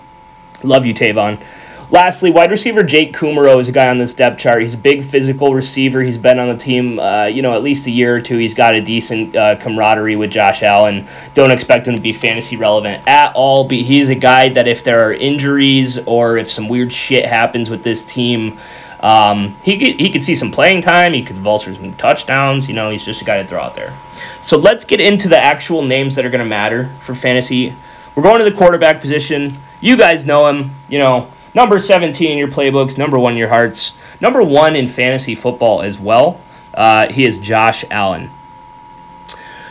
[0.64, 1.44] Love you, Tavon.
[1.90, 4.62] Lastly, wide receiver Jake Kumerow is a guy on this depth chart.
[4.62, 6.02] He's a big physical receiver.
[6.02, 8.38] He's been on the team, uh, you know, at least a year or two.
[8.38, 11.08] He's got a decent uh, camaraderie with Josh Allen.
[11.34, 13.66] Don't expect him to be fantasy relevant at all.
[13.66, 17.70] But he's a guy that if there are injuries or if some weird shit happens
[17.70, 18.58] with this team,
[19.04, 21.12] Um, he could, he could see some playing time.
[21.12, 22.70] He could vulture some touchdowns.
[22.70, 23.94] You know, he's just a guy to throw out there.
[24.40, 27.76] So let's get into the actual names that are going to matter for fantasy.
[28.16, 29.60] We're going to the quarterback position.
[29.82, 30.76] You guys know him.
[30.88, 34.88] You know, number 17 in your playbooks, number one in your hearts, number one in
[34.88, 36.42] fantasy football as well.
[36.74, 38.32] Uh, he is Josh Allen.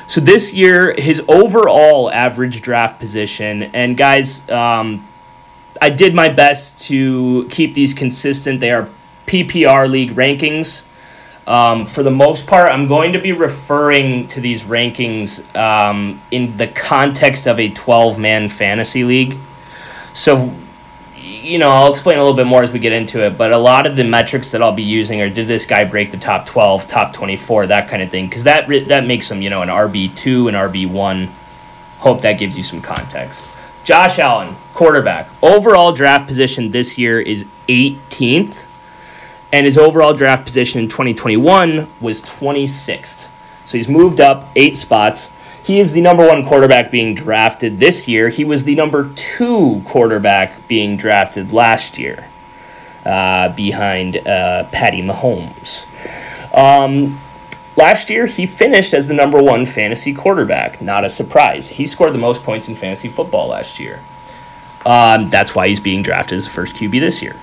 [0.07, 5.09] So this year, his overall average draft position, and guys, um,
[5.81, 8.61] I did my best to keep these consistent.
[8.61, 8.89] They are
[9.27, 10.85] PPR league rankings.
[11.47, 16.57] Um, for the most part, I'm going to be referring to these rankings um, in
[16.57, 19.39] the context of a 12 man fantasy league.
[20.13, 20.55] So
[21.33, 23.59] you know, I'll explain a little bit more as we get into it, but a
[23.59, 26.47] lot of the metrics that I'll be using are did this guy break the top
[26.47, 29.69] 12, top 24, that kind of thing, because that, that makes him, you know, an
[29.69, 31.31] RB2, an RB1.
[31.99, 33.47] Hope that gives you some context.
[33.85, 35.29] Josh Allen, quarterback.
[35.43, 38.67] Overall draft position this year is 18th,
[39.53, 43.29] and his overall draft position in 2021 was 26th.
[43.65, 45.31] So he's moved up eight spots.
[45.63, 48.31] He is the number one quarterback being drafted this year.
[48.31, 52.29] He was the number two quarterback being drafted last year,
[53.07, 55.87] uh, behind uh, Patty Mahomes.
[56.53, 57.21] Um,
[57.77, 60.83] last year, he finished as the number one fantasy quarterback.
[60.83, 61.69] Not a surprise.
[61.69, 64.01] He scored the most points in fantasy football last year.
[64.85, 67.37] Um, that's why he's being drafted as the first QB this year.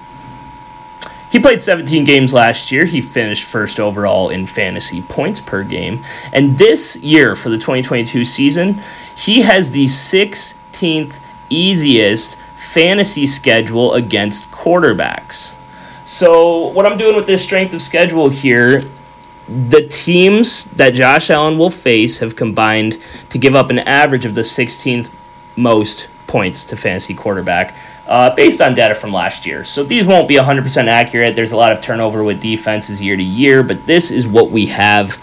[1.32, 2.86] He played 17 games last year.
[2.86, 6.04] He finished first overall in fantasy points per game.
[6.34, 8.82] And this year, for the 2022 season,
[9.16, 11.20] he has the 16th
[11.50, 15.56] easiest fantasy schedule against quarterbacks.
[16.04, 18.84] So, what I'm doing with this strength of schedule here,
[19.48, 23.00] the teams that Josh Allen will face have combined
[23.30, 25.12] to give up an average of the 16th
[25.56, 27.76] most points to fantasy quarterback
[28.06, 29.64] uh, based on data from last year.
[29.64, 31.36] So these won't be 100% accurate.
[31.36, 34.68] There's a lot of turnover with defenses year to year, but this is what we
[34.68, 35.20] have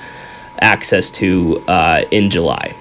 [0.60, 2.74] access to uh, in July.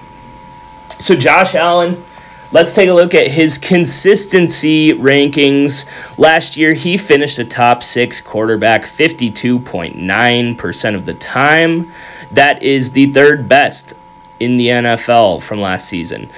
[0.98, 2.04] So Josh Allen.
[2.52, 5.84] Let's take a look at his consistency rankings.
[6.16, 11.90] Last year, he finished a top six quarterback 52.9% of the time.
[12.30, 13.94] That is the third best
[14.38, 16.30] in the NFL from last season.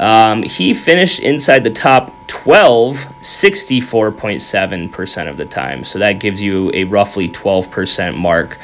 [0.00, 5.84] Um, he finished inside the top 12 64.7% of the time.
[5.84, 8.58] So that gives you a roughly 12% mark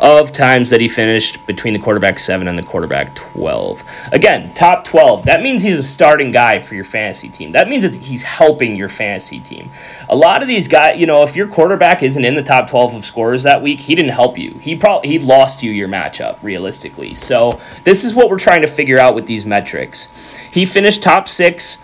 [0.00, 3.84] of times that he finished between the quarterback 7 and the quarterback 12.
[4.12, 5.26] Again, top 12.
[5.26, 7.52] That means he's a starting guy for your fantasy team.
[7.52, 9.70] That means he's helping your fantasy team.
[10.08, 12.94] A lot of these guys, you know, if your quarterback isn't in the top 12
[12.94, 14.54] of scorers that week, he didn't help you.
[14.60, 17.14] He probably he lost you your matchup realistically.
[17.14, 20.08] So, this is what we're trying to figure out with these metrics.
[20.50, 21.78] He finished top 6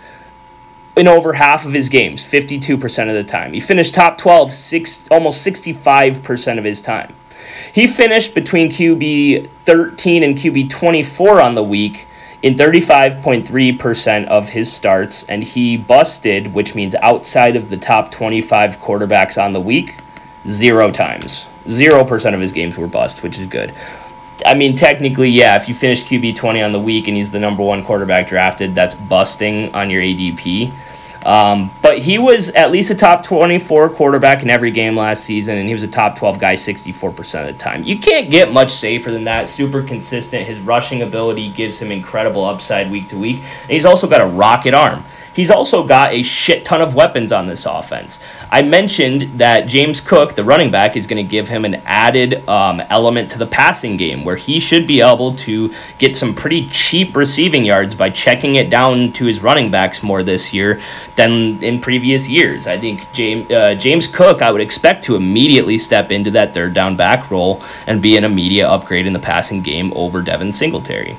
[0.97, 3.53] in over half of his games, 52% of the time.
[3.53, 7.15] He finished top 12 six, almost 65% of his time.
[7.73, 12.07] He finished between QB 13 and QB 24 on the week
[12.41, 18.79] in 35.3% of his starts, and he busted, which means outside of the top 25
[18.79, 19.97] quarterbacks on the week,
[20.47, 21.47] zero times.
[21.65, 23.73] 0% of his games were bust, which is good.
[24.45, 27.39] I mean, technically, yeah, if you finish QB 20 on the week and he's the
[27.39, 30.73] number one quarterback drafted, that's busting on your ADP.
[31.27, 35.57] Um, but he was at least a top 24 quarterback in every game last season,
[35.57, 37.83] and he was a top 12 guy 64% of the time.
[37.83, 39.49] You can't get much safer than that.
[39.49, 40.47] Super consistent.
[40.47, 44.25] His rushing ability gives him incredible upside week to week, and he's also got a
[44.25, 45.03] rocket arm.
[45.37, 48.19] He's also got a shit ton of weapons on this offense.
[48.49, 52.49] I mentioned that James Cook, the running back, is going to give him an added
[52.49, 56.67] um, element to the passing game where he should be able to get some pretty
[56.69, 60.79] cheap receiving yards by checking it down to his running backs more this year
[61.17, 62.67] than in previous years.
[62.67, 66.73] I think James, uh, James Cook, I would expect to immediately step into that third
[66.73, 71.17] down back role and be an immediate upgrade in the passing game over Devin Singletary.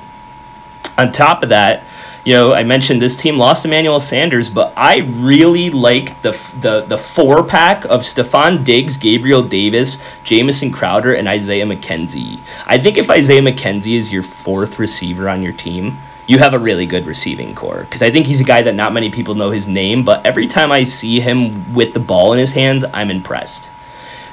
[0.97, 1.83] On top of that,
[2.23, 6.81] you know, I mentioned this team lost Emmanuel Sanders, but I really like the the
[6.81, 12.39] the four pack of Stefon Diggs, Gabriel Davis, Jamison Crowder, and Isaiah McKenzie.
[12.65, 15.99] I think if Isaiah McKenzie is your fourth receiver on your team,
[16.29, 17.81] you have a really good receiving corps.
[17.81, 20.45] Because I think he's a guy that not many people know his name, but every
[20.45, 23.71] time I see him with the ball in his hands, I'm impressed.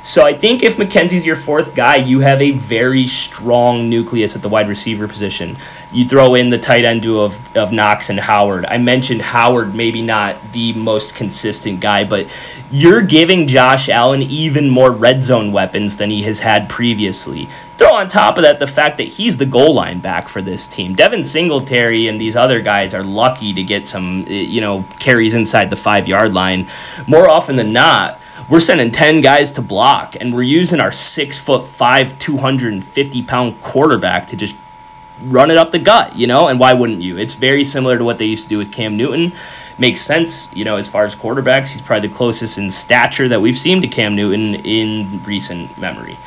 [0.07, 4.41] So I think if McKenzie's your fourth guy, you have a very strong nucleus at
[4.41, 5.57] the wide receiver position.
[5.91, 8.67] You throw in the tight end duo of, of Knox and Howard.
[8.67, 12.33] I mentioned Howard, maybe not the most consistent guy, but
[12.71, 17.49] you're giving Josh Allen even more red zone weapons than he has had previously.
[17.77, 20.69] Throw on top of that the fact that he's the goal line back for this
[20.69, 20.95] team.
[20.95, 25.35] Devin Singletary and these other guys are lucky to get some, eh, you know, carries
[25.35, 26.69] inside the five yard line
[27.09, 31.39] more often than not we're sending 10 guys to block and we're using our six
[31.39, 34.57] foot five 250 pound quarterback to just
[35.23, 36.49] run it up the gut you know?
[36.49, 37.17] And why wouldn't you?
[37.17, 39.33] It's very similar to what they used to do with cam newton.
[39.79, 43.41] Makes sense you know as far as quarterbacks he's probably the closest in stature that
[43.41, 46.19] we've seen to cam newton in recent memory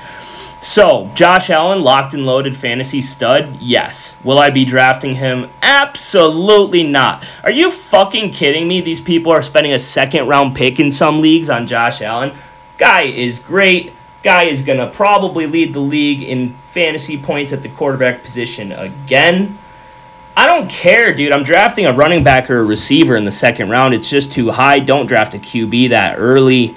[0.62, 3.57] so, Josh Allen, locked and loaded fantasy stud?
[3.62, 4.18] Yes.
[4.24, 5.49] Will I be drafting him?
[5.62, 7.26] Absolutely not.
[7.43, 8.82] Are you fucking kidding me?
[8.82, 12.34] These people are spending a second round pick in some leagues on Josh Allen.
[12.78, 13.93] Guy is great.
[14.22, 18.74] Guy is going to probably lead the league in fantasy points at the quarterback position
[18.74, 19.57] again.
[20.36, 21.32] I don't care, dude.
[21.32, 23.93] I'm drafting a running back or a receiver in the second round.
[23.93, 24.80] It's just too high.
[24.80, 26.76] Don't draft a QB that early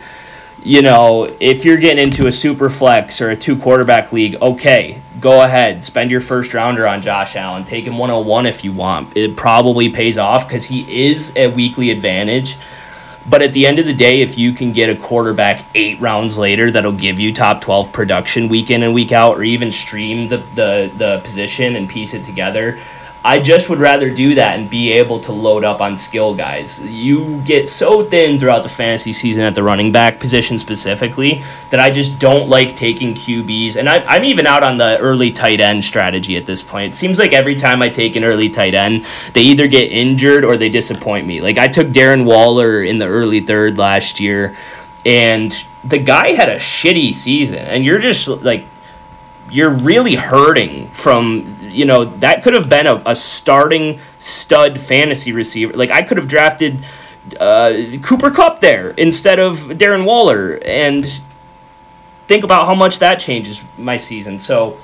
[0.65, 5.03] you know, if you're getting into a super flex or a two quarterback league, okay,
[5.21, 7.65] go ahead, spend your first rounder on Josh Allen.
[7.65, 9.17] Take him 101 if you want.
[9.17, 12.57] It probably pays off because he is a weekly advantage.
[13.29, 16.39] But at the end of the day, if you can get a quarterback eight rounds
[16.39, 20.27] later that'll give you top 12 production week in and week out, or even stream
[20.29, 22.79] the, the, the position and piece it together,
[23.25, 26.81] I just would rather do that and be able to load up on skill guys.
[26.85, 31.79] You get so thin throughout the fantasy season at the running back position specifically that
[31.79, 33.77] I just don't like taking QBs.
[33.77, 36.95] And I, am even out on the early tight end strategy at this point.
[36.95, 40.45] It seems like every time I take an early tight end, they either get injured
[40.45, 41.41] or they disappoint me.
[41.41, 44.57] Like I took Darren Waller in the early third last year,
[45.07, 47.59] and the guy had a shitty season.
[47.59, 48.67] And you're just like,
[49.53, 55.33] you're really hurting from you know that could have been a, a starting stud fantasy
[55.33, 55.73] receiver.
[55.73, 56.85] Like i could have drafted
[57.39, 60.59] uh, cooper Kupp there instead of darren waller.
[60.65, 61.05] And
[62.27, 64.39] think about how much that changes my season.
[64.39, 64.79] So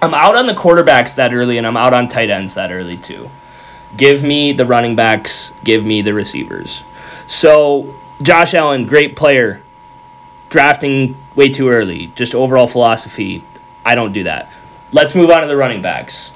[0.00, 2.96] i'm out on the quarterbacks that early and i'm out on tight ends that early
[2.96, 3.30] too.
[3.96, 6.82] Give me the running backs give me the receivers.
[7.26, 9.62] So josh allen great player.
[10.48, 12.08] Drafting way too early.
[12.08, 13.44] Just overall philosophy
[13.84, 14.52] I don't do that.
[14.92, 16.32] Let's move on to the running backs.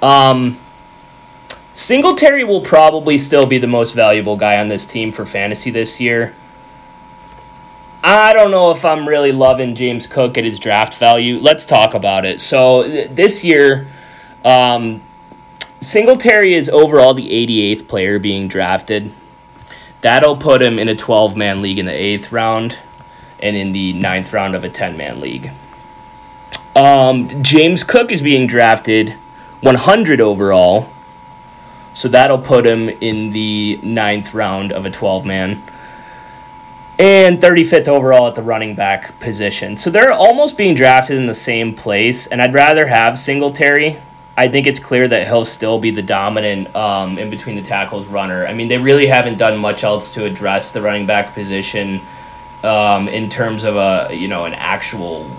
[0.00, 0.58] Um,
[1.72, 6.00] Singletary will probably still be the most valuable guy on this team for fantasy this
[6.00, 6.34] year.
[8.02, 11.38] I don't know if I'm really loving James Cook at his draft value.
[11.38, 12.40] Let's talk about it.
[12.40, 13.88] So th- this year,
[14.44, 15.02] um,
[15.80, 19.12] Singletary is overall the 88th player being drafted.
[20.00, 22.78] That'll put him in a 12 man league in the eighth round
[23.40, 25.50] and in the ninth round of a 10 man league.
[26.80, 29.10] Um, James Cook is being drafted
[29.60, 30.88] 100 overall.
[31.92, 35.62] So that'll put him in the ninth round of a 12 man.
[36.98, 39.76] And 35th overall at the running back position.
[39.76, 42.26] So they're almost being drafted in the same place.
[42.26, 44.00] And I'd rather have Singletary.
[44.38, 48.06] I think it's clear that he'll still be the dominant um, in between the tackles
[48.06, 48.46] runner.
[48.46, 52.00] I mean, they really haven't done much else to address the running back position
[52.64, 55.30] um, in terms of a you know an actual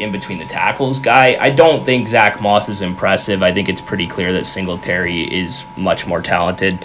[0.00, 1.36] in between the tackles guy.
[1.40, 3.42] I don't think Zach Moss is impressive.
[3.42, 6.84] I think it's pretty clear that Singletary is much more talented.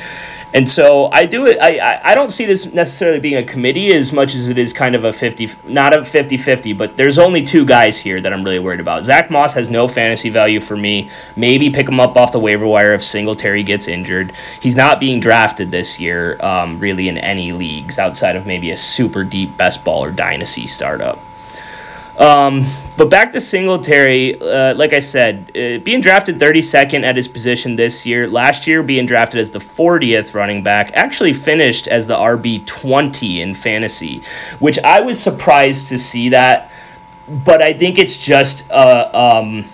[0.54, 1.58] And so I do it.
[1.62, 4.96] I, I don't see this necessarily being a committee as much as it is kind
[4.96, 8.44] of a 50, not a 50 50, but there's only two guys here that I'm
[8.44, 9.06] really worried about.
[9.06, 11.10] Zach Moss has no fantasy value for me.
[11.38, 14.34] Maybe pick him up off the waiver wire if Singletary gets injured.
[14.62, 18.78] He's not being drafted this year, um, really, in any leagues outside of maybe a
[18.78, 21.20] super deep best ball or dynasty startup.
[22.18, 22.66] Um,
[23.02, 27.76] but back to Singletary, uh, like I said, uh, being drafted 32nd at his position
[27.76, 28.28] this year.
[28.28, 33.42] Last year, being drafted as the 40th running back, actually finished as the RB 20
[33.42, 34.22] in fantasy,
[34.60, 36.72] which I was surprised to see that.
[37.28, 39.66] But I think it's just uh, um,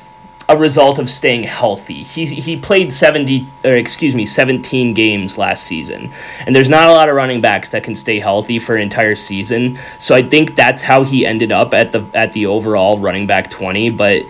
[0.50, 2.04] a result of staying healthy.
[2.04, 6.12] He, he played 70 or excuse me 17 games last season.
[6.46, 9.16] And there's not a lot of running backs that can stay healthy for an entire
[9.16, 9.78] season.
[10.00, 13.50] So I think that's how he ended up at the at the overall running back
[13.50, 14.24] 20, but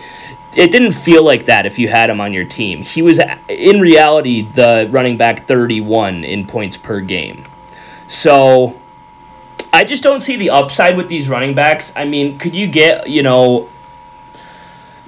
[0.56, 2.82] it didn't feel like that if you had him on your team.
[2.82, 7.44] He was in reality the running back 31 in points per game.
[8.08, 8.80] So
[9.72, 11.92] I just don't see the upside with these running backs.
[11.94, 13.68] I mean, could you get, you know,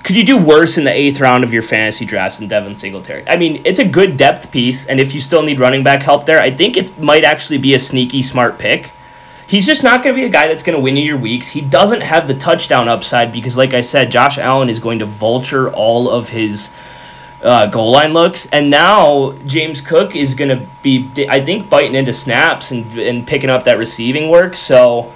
[0.02, 3.22] could you do worse in the eighth round of your fantasy drafts than Devin Singletary?
[3.28, 6.26] I mean, it's a good depth piece, and if you still need running back help
[6.26, 8.92] there, I think it might actually be a sneaky smart pick.
[9.46, 11.48] He's just not going to be a guy that's going to win you your weeks.
[11.48, 15.06] He doesn't have the touchdown upside because, like I said, Josh Allen is going to
[15.06, 16.72] vulture all of his
[17.42, 21.94] uh, goal line looks, and now James Cook is going to be, I think, biting
[21.94, 24.54] into snaps and and picking up that receiving work.
[24.54, 25.12] So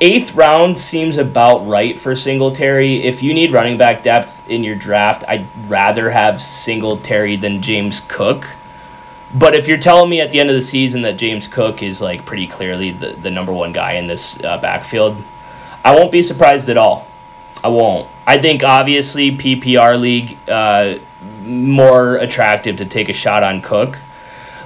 [0.00, 3.02] eighth round seems about right for Singletary.
[3.02, 8.00] If you need running back depth in your draft, I'd rather have Singletary than James
[8.08, 8.48] Cook.
[9.32, 12.00] But if you're telling me at the end of the season that James Cook is
[12.00, 15.22] like pretty clearly the, the number one guy in this uh, backfield,
[15.84, 17.06] I won't be surprised at all.
[17.62, 18.08] I won't.
[18.26, 20.96] I think obviously PPR league uh,
[21.42, 23.98] more attractive to take a shot on Cook.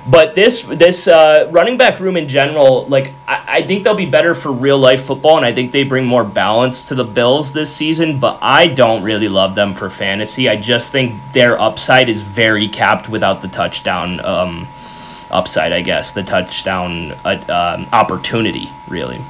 [0.07, 4.07] But this this uh, running back room in general, like I, I think they'll be
[4.07, 7.55] better for real life football, and I think they bring more balance to the Bills
[7.55, 8.21] this season.
[8.21, 10.49] But I don't really love them for fantasy.
[10.49, 14.69] I just think their upside is very capped without the touchdown um,
[15.31, 15.73] upside.
[15.73, 19.25] I guess the touchdown uh, um, opportunity really.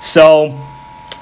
[0.00, 0.58] So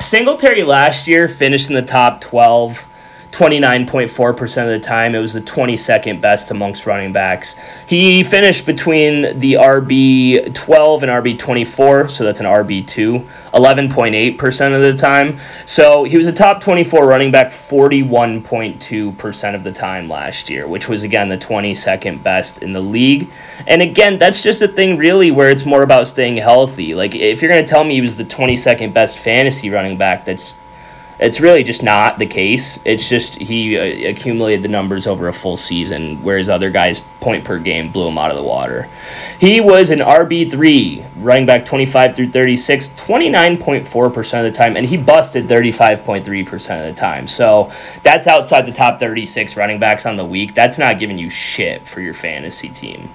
[0.00, 2.88] Singletary last year finished in the top 12
[3.32, 5.14] 29.4% of the time.
[5.14, 7.56] It was the 22nd best amongst running backs.
[7.86, 13.18] He finished between the RB 12 and RB 24, so that's an RB 2,
[13.54, 15.38] 11.8% of the time.
[15.64, 20.88] So he was a top 24 running back 41.2% of the time last year, which
[20.88, 23.30] was again the 22nd best in the league.
[23.66, 26.94] And again, that's just a thing really where it's more about staying healthy.
[26.94, 30.24] Like if you're going to tell me he was the 22nd best fantasy running back,
[30.24, 30.56] that's
[31.20, 32.80] it's really just not the case.
[32.86, 37.44] It's just he uh, accumulated the numbers over a full season, whereas other guys' point
[37.44, 38.88] per game blew him out of the water.
[39.38, 44.96] He was an RB3, running back 25 through 36, 29.4% of the time, and he
[44.96, 47.26] busted 35.3% of the time.
[47.26, 47.70] So
[48.02, 50.54] that's outside the top 36 running backs on the week.
[50.54, 53.10] That's not giving you shit for your fantasy team.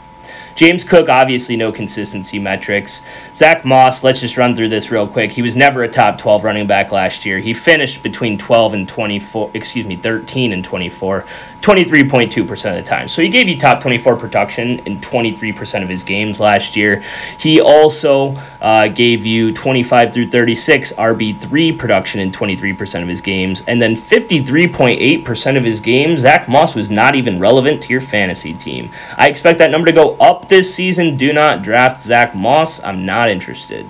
[0.55, 3.01] James Cook, obviously no consistency metrics.
[3.33, 5.33] Zach Moss, let's just run through this real quick.
[5.33, 7.39] He was never a top 12 running back last year.
[7.39, 11.25] He finished between 12 and 24, excuse me, 13 and 24,
[11.59, 13.09] 23.2% of the time.
[13.09, 17.03] So he gave you top 24 production in 23% of his games last year.
[17.37, 23.61] He also uh, gave you 25 through 36 RB3 production in 23% of his games.
[23.67, 28.53] And then 53.8% of his games, Zach Moss was not even relevant to your fantasy
[28.53, 28.91] team.
[29.17, 31.17] I expect that number to go up this season.
[31.17, 32.83] Do not draft Zach Moss.
[32.83, 33.89] I'm not interested.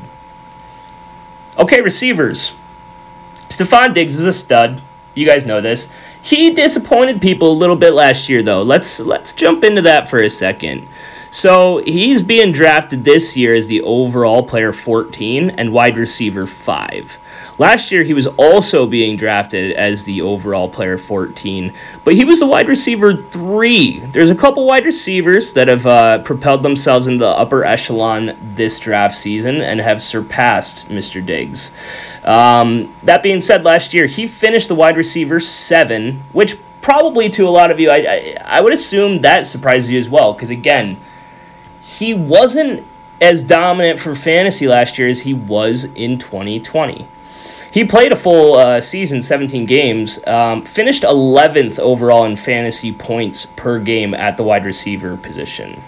[1.57, 2.53] Okay, receivers.
[3.47, 4.81] Stefon Diggs is a stud.
[5.13, 5.87] You guys know this.
[6.21, 8.61] He disappointed people a little bit last year, though.
[8.61, 10.87] Let's let's jump into that for a second.
[11.35, 17.19] So he's being drafted this year as the overall player 14 and wide receiver 5.
[17.57, 21.73] Last year, he was also being drafted as the overall player 14,
[22.05, 23.99] but he was the wide receiver 3.
[23.99, 28.79] There's a couple wide receivers that have uh, propelled themselves into the upper echelon this
[28.79, 31.23] draft season and have surpassed Mr.
[31.23, 31.73] Diggs.
[32.23, 37.45] Um, that being said, last year, he finished the wide receiver 7, which probably to
[37.45, 40.49] a lot of you, I, I, I would assume that surprises you as well, because
[40.49, 40.97] again,
[41.85, 42.83] he wasn't
[43.21, 47.07] as dominant for fantasy last year as he was in 2020.
[47.71, 53.45] He played a full uh, season, 17 games, um, finished 11th overall in fantasy points
[53.45, 55.83] per game at the wide receiver position.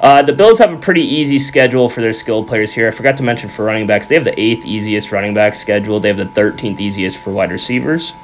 [0.00, 2.86] Uh, the Bills have a pretty easy schedule for their skilled players here.
[2.86, 5.98] I forgot to mention for running backs, they have the eighth easiest running back schedule.
[5.98, 8.14] They have the 13th easiest for wide receivers.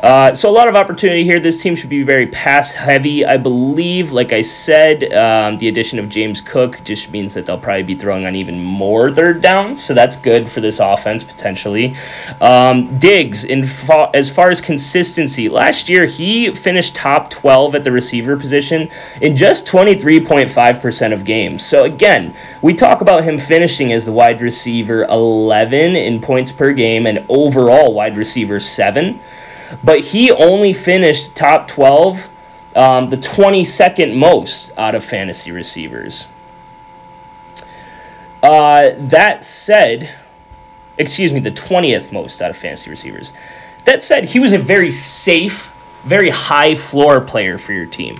[0.00, 1.40] Uh, so a lot of opportunity here.
[1.40, 4.12] This team should be very pass heavy, I believe.
[4.12, 7.96] Like I said, um, the addition of James Cook just means that they'll probably be
[7.96, 11.96] throwing on even more third downs, so that's good for this offense potentially.
[12.40, 17.84] Um, Diggs, in fa- as far as consistency, last year he finished top 12 at
[17.84, 18.88] the receiver position
[19.20, 21.64] in just 23.5% of games.
[21.64, 26.72] So again, we talk about him finishing as the wide receiver 11 in points per
[26.72, 29.18] game and overall wide receiver 7
[29.82, 32.28] but he only finished top 12,
[32.76, 36.26] um, the 22nd most out of fantasy receivers.
[38.42, 40.10] Uh, that said,
[40.96, 43.32] excuse me, the 20th most out of fantasy receivers.
[43.84, 45.72] That said, he was a very safe,
[46.04, 48.18] very high floor player for your team.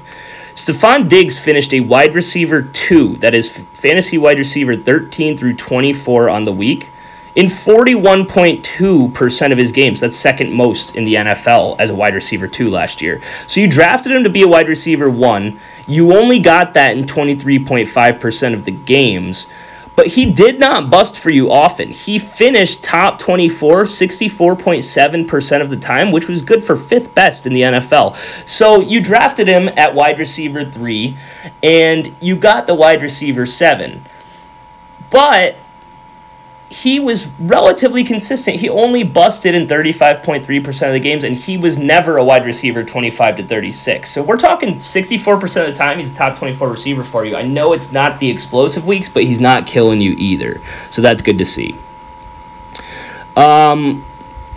[0.55, 6.29] Stefon Diggs finished a wide receiver two, that is fantasy wide receiver 13 through 24
[6.29, 6.91] on the week
[7.39, 10.01] in 41.2% of his games.
[10.01, 13.21] That's second most in the NFL as a wide receiver, two last year.
[13.47, 15.61] So you drafted him to be a wide receiver, one.
[15.87, 19.47] You only got that in 23.5% of the games.
[19.95, 21.91] But he did not bust for you often.
[21.91, 27.53] He finished top 24, 64.7% of the time, which was good for fifth best in
[27.53, 28.17] the NFL.
[28.49, 31.17] So you drafted him at wide receiver three,
[31.63, 34.05] and you got the wide receiver seven.
[35.11, 35.57] But
[36.71, 38.59] he was relatively consistent.
[38.59, 42.85] He only busted in 35.3% of the games, and he was never a wide receiver
[42.85, 44.11] 25 to 36.
[44.11, 47.37] So we're talking 64% of the time, he's a top 24 receiver for you.
[47.37, 50.61] I know it's not the explosive weeks, but he's not killing you either.
[50.91, 51.79] So that's good to see.
[53.35, 54.05] Um,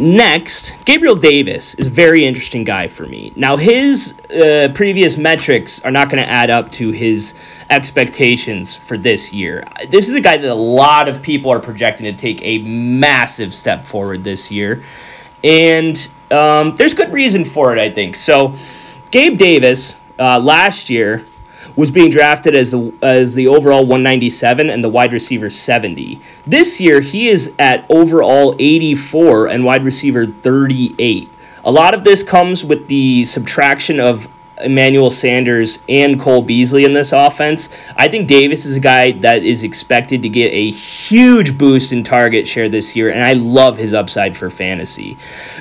[0.02, 3.32] next, Gabriel Davis is a very interesting guy for me.
[3.36, 7.36] Now, his uh, previous metrics are not going to add up to his
[7.70, 9.64] expectations for this year.
[9.90, 13.54] This is a guy that a lot of people are projecting to take a massive
[13.54, 14.84] step forward this year.
[15.44, 18.16] And um, there's good reason for it, I think.
[18.16, 18.56] So,
[19.12, 21.26] Gabe Davis uh, last year
[21.82, 26.22] was being drafted as the as the overall 197 and the wide receiver 70.
[26.46, 31.30] This year he is at overall 84 and wide receiver 38.
[31.64, 34.30] A lot of this comes with the subtraction of
[34.64, 37.70] Emmanuel Sanders and Cole Beasley in this offense.
[37.98, 42.04] I think Davis is a guy that is expected to get a huge boost in
[42.04, 45.18] target share this year, and I love his upside for fantasy.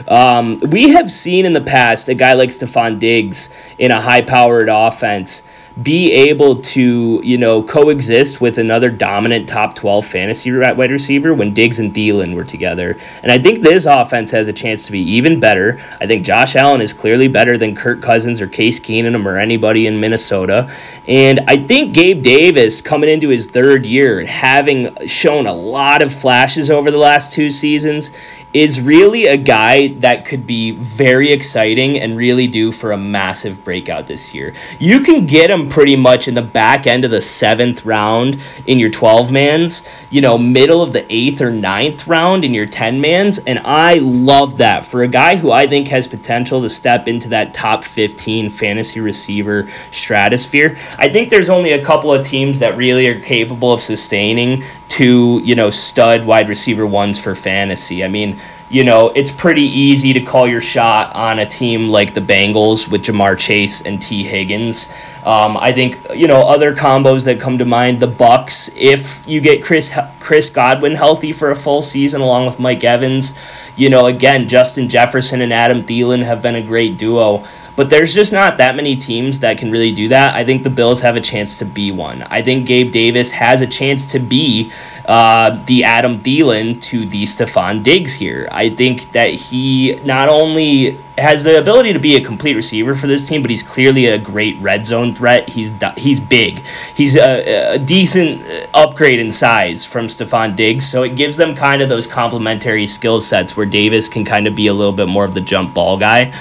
[0.06, 3.48] Um, we have seen in the past a guy like Stefon Diggs
[3.78, 5.42] in a high powered offense
[5.82, 11.54] be able to, you know, coexist with another dominant top 12 fantasy wide receiver when
[11.54, 12.96] Diggs and Thielen were together.
[13.22, 15.78] And I think this offense has a chance to be even better.
[16.00, 19.86] I think Josh Allen is clearly better than Kirk Cousins or Case Keenum or anybody
[19.86, 20.70] in Minnesota.
[21.06, 26.02] And I think Gabe Davis coming into his third year, and having shown a lot
[26.02, 28.12] of flashes over the last two seasons,
[28.52, 33.64] is really a guy that could be very exciting and really due for a massive
[33.64, 34.52] breakout this year.
[34.78, 38.78] You can get him pretty much in the back end of the seventh round in
[38.78, 43.00] your 12 mans, you know, middle of the eighth or ninth round in your 10
[43.00, 43.38] mans.
[43.38, 47.28] And I love that for a guy who I think has potential to step into
[47.30, 50.76] that top 15 fantasy receiver stratosphere.
[50.98, 55.40] I think there's only a couple of teams that really are capable of sustaining two,
[55.44, 58.04] you know, stud wide receiver ones for fantasy.
[58.04, 62.12] I mean, you know, it's pretty easy to call your shot on a team like
[62.12, 64.88] the Bengals with Ja'Marr Chase and Tee Higgins.
[65.24, 68.72] Um, I think you know other combos that come to mind: the Bucs.
[68.76, 73.34] If you get Chris Chris Godwin healthy for a full season, along with Mike Evans,
[73.76, 77.44] you know, again, Justin Jefferson and Adam Thielen have been a great duo.
[77.76, 80.34] But there's just not that many teams that can really do that.
[80.34, 82.22] I think the Bills have a chance to be one.
[82.24, 84.70] I think Gabe Davis has a chance to be
[85.06, 88.48] uh, the Adam Thielen to the Stefon Diggs here.
[88.52, 93.06] I think that he not only has the ability to be a complete receiver for
[93.06, 95.48] this team, but he's clearly a great red zone threat.
[95.48, 96.64] He's he's big.
[96.94, 98.42] He's a, a decent
[98.74, 103.20] upgrade in size from Stefon Diggs, so it gives them kind of those complementary skill
[103.20, 105.96] sets where Davis can kind of be a little bit more of the jump ball
[105.96, 106.32] guy.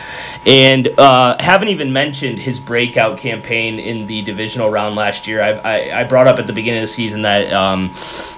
[0.46, 5.42] And uh, haven't even mentioned his breakout campaign in the divisional round last year.
[5.42, 7.92] I, I, I brought up at the beginning of the season that um,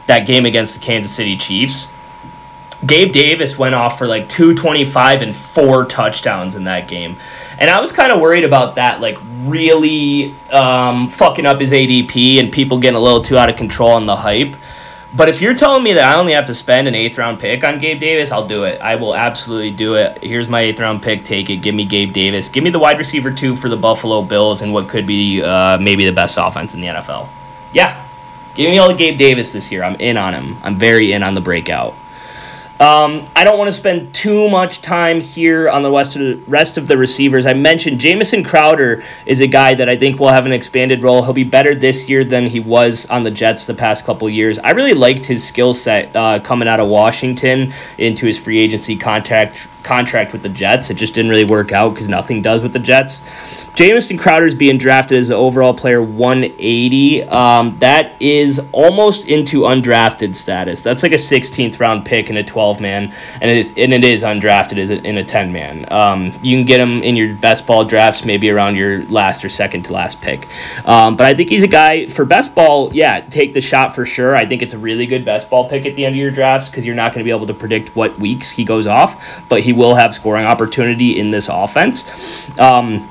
[0.07, 1.87] that game against the Kansas City Chiefs
[2.85, 7.17] Gabe Davis went off for like 225 and four touchdowns in that game.
[7.59, 12.39] And I was kind of worried about that, like really um, fucking up his ADP
[12.39, 14.55] and people getting a little too out of control on the hype.
[15.13, 17.63] But if you're telling me that I only have to spend an eighth round pick
[17.65, 18.79] on Gabe Davis, I'll do it.
[18.79, 20.23] I will absolutely do it.
[20.23, 21.23] Here's my eighth round pick.
[21.23, 21.57] Take it.
[21.57, 22.47] Give me Gabe Davis.
[22.47, 25.77] Give me the wide receiver two for the Buffalo Bills and what could be uh,
[25.79, 27.27] maybe the best offense in the NFL.
[27.73, 28.07] Yeah.
[28.53, 29.83] Give me all the Gabe Davis this year.
[29.83, 30.57] I'm in on him.
[30.63, 31.95] I'm very in on the breakout.
[32.81, 36.35] Um, I don't want to spend too much time here on the rest of the,
[36.47, 37.45] rest of the receivers.
[37.45, 41.21] I mentioned Jamison Crowder is a guy that I think will have an expanded role.
[41.21, 44.57] He'll be better this year than he was on the Jets the past couple years.
[44.57, 48.95] I really liked his skill set uh, coming out of Washington into his free agency
[48.95, 50.89] contract contract with the Jets.
[50.89, 53.21] It just didn't really work out because nothing does with the Jets.
[53.73, 57.23] Jamison Crowder is being drafted as the overall player 180.
[57.23, 60.81] Um, that is almost into undrafted status.
[60.81, 64.03] That's like a 16th round pick in a 12 man, and it is and it
[64.03, 65.91] is undrafted as in a 10 man.
[65.91, 69.49] Um, you can get him in your best ball drafts, maybe around your last or
[69.49, 70.47] second to last pick.
[70.85, 72.93] Um, but I think he's a guy for best ball.
[72.93, 74.35] Yeah, take the shot for sure.
[74.35, 76.69] I think it's a really good best ball pick at the end of your drafts
[76.69, 79.61] because you're not going to be able to predict what weeks he goes off, but
[79.61, 82.03] he he will have scoring opportunity in this offense.
[82.59, 83.09] Um,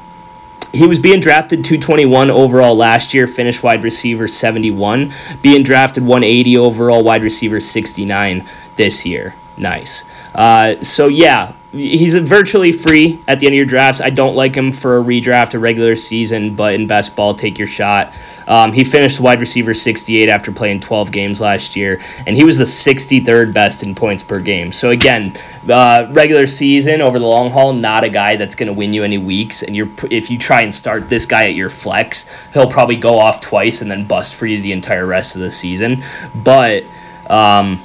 [0.73, 5.13] he was being drafted 221 overall last year, finished wide receiver 71,
[5.43, 8.47] being drafted 180 overall, wide receiver 69
[8.77, 9.35] this year.
[9.57, 10.05] Nice.
[10.35, 14.01] Uh, so, yeah, he's virtually free at the end of your drafts.
[14.01, 17.59] I don't like him for a redraft, a regular season, but in best ball, take
[17.59, 18.17] your shot.
[18.49, 22.59] Um, he finished wide receiver 68 after playing 12 games last year, and he was
[22.59, 24.73] the 63rd best in points per game.
[24.73, 25.35] So again,
[25.69, 29.05] uh, regular season over the long haul, not a guy that's going to win you
[29.05, 29.63] any weeks.
[29.63, 33.19] And you're if you try and start this guy at your flex, he'll probably go
[33.19, 36.03] off twice and then bust for you the entire rest of the season.
[36.35, 36.85] But
[37.29, 37.81] um,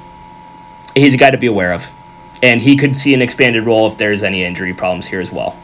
[0.95, 1.91] he's a guy to be aware of
[2.41, 5.57] and he could see an expanded role if there's any injury problems here as well.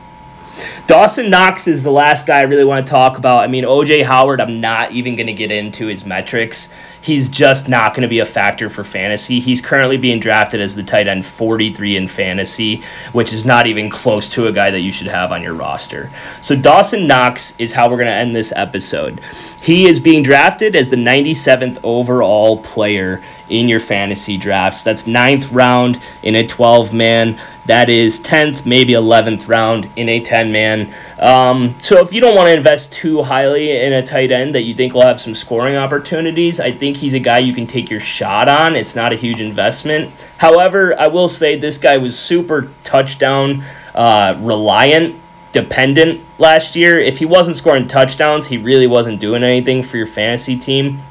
[0.86, 3.40] Dawson Knox is the last guy I really want to talk about.
[3.40, 6.70] I mean, OJ Howard, I'm not even going to get into his metrics
[7.02, 9.40] he's just not going to be a factor for fantasy.
[9.40, 13.90] He's currently being drafted as the tight end 43 in fantasy, which is not even
[13.90, 16.12] close to a guy that you should have on your roster.
[16.42, 19.22] So Dawson Knox is how we're going to end this episode.
[19.62, 23.22] He is being drafted as the 97th overall player
[23.52, 24.82] in your fantasy drafts.
[24.82, 27.40] That's ninth round in a 12 man.
[27.66, 30.94] That is 10th, maybe 11th round in a 10 man.
[31.20, 34.64] Um, so if you don't want to invest too highly in a tight end that
[34.64, 37.90] you think will have some scoring opportunities, I think he's a guy you can take
[37.90, 38.76] your shot on.
[38.76, 40.28] It's not a huge investment.
[40.38, 45.20] However, I will say this guy was super touchdown uh, reliant
[45.52, 46.98] dependent last year.
[46.98, 51.04] If he wasn't scoring touchdowns, he really wasn't doing anything for your fantasy team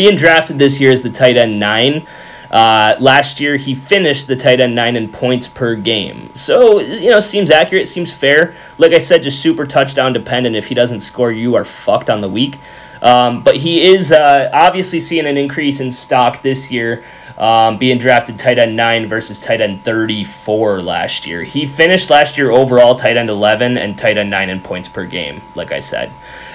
[0.00, 2.06] being drafted this year as the tight end nine.
[2.50, 6.34] Uh, last year, he finished the tight end nine in points per game.
[6.34, 8.54] So, you know, seems accurate, seems fair.
[8.78, 10.56] Like I said, just super touchdown dependent.
[10.56, 12.58] If he doesn't score, you are fucked on the week.
[13.02, 17.04] Um, but he is uh, obviously seeing an increase in stock this year
[17.40, 21.42] um, being drafted tight end 9 versus tight end 34 last year.
[21.42, 25.06] He finished last year overall tight end 11 and tight end 9 in points per
[25.06, 26.12] game, like I said.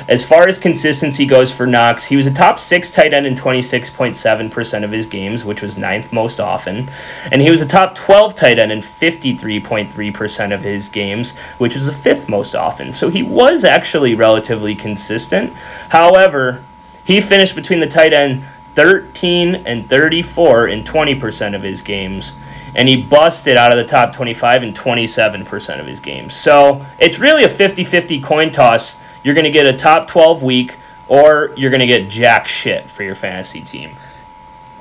[0.08, 3.34] As far as consistency goes for Knox, he was a top 6 tight end in
[3.34, 6.92] 26.7% of his games, which was ninth most often.
[7.32, 11.88] And he was a top 12 tight end in 53.3% of his games, which was
[11.88, 12.94] the fifth most often.
[12.94, 15.52] So he was actually relatively consistent.
[15.90, 16.64] However,
[17.06, 18.44] he finished between the tight end
[18.76, 22.36] 13 and 34 in 20% of his games.
[22.76, 26.34] And he busted out of the top 25 in 27% of his games.
[26.34, 28.98] So it's really a 50 50 coin toss.
[29.24, 32.90] You're going to get a top 12 week, or you're going to get jack shit
[32.90, 33.96] for your fantasy team.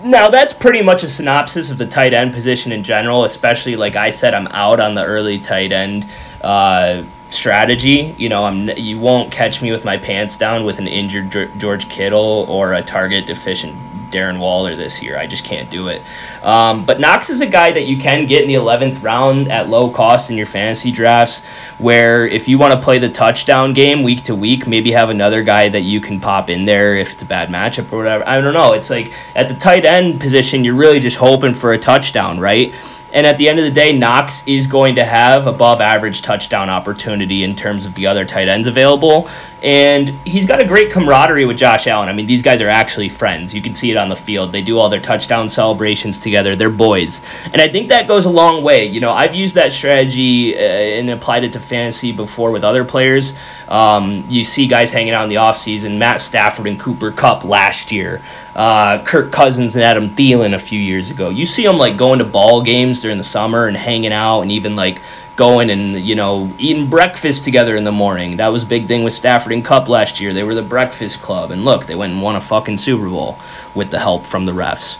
[0.03, 3.97] Now, that's pretty much a synopsis of the tight end position in general, especially like
[3.97, 6.07] I said, I'm out on the early tight end.
[6.43, 8.15] Uh, strategy.
[8.17, 11.89] You know, I'm you won't catch me with my pants down with an injured George
[11.89, 15.19] Kittle or a target deficient Darren Waller this year.
[15.19, 16.03] I just can't do it.
[16.43, 19.69] Um, but Knox is a guy that you can get in the 11th round at
[19.69, 21.45] low cost in your fantasy drafts,
[21.79, 25.43] where if you want to play the touchdown game week to week, maybe have another
[25.43, 28.27] guy that you can pop in there if it's a bad matchup or whatever.
[28.27, 28.73] I don't know.
[28.73, 32.73] It's like at the tight end position, you're really just hoping for a touchdown, right?
[33.15, 36.69] And at the end of the day, Knox is going to have above average touchdown
[36.69, 39.29] opportunity in terms of the other tight ends available.
[39.63, 42.09] And he's got a great camaraderie with Josh Allen.
[42.09, 43.55] I mean, these guys are actually friends.
[43.55, 44.51] You can see it on the field.
[44.51, 46.57] They do all their touchdown celebrations together.
[46.57, 47.23] They're boys.
[47.45, 48.85] And I think that goes a long way.
[48.85, 52.85] You know, I've used that strategy uh, and applied it to fantasy before with other
[52.85, 53.35] players.
[53.69, 57.93] Um, you see guys hanging out in the offseason, Matt Stafford and Cooper Kupp last
[57.93, 58.21] year,
[58.57, 61.31] uh, Kirk Cousins and Adam Thielen a few years ago.
[61.31, 64.51] You see them like going to ball games during the summer and hanging out and
[64.51, 65.01] even like
[65.37, 68.39] going and you know eating breakfast together in the morning.
[68.39, 70.33] That was a big thing with Stafford and Kupp last year.
[70.33, 73.39] They were the breakfast club, and look, they went and won a fucking Super Bowl
[73.75, 74.99] with the help from the refs.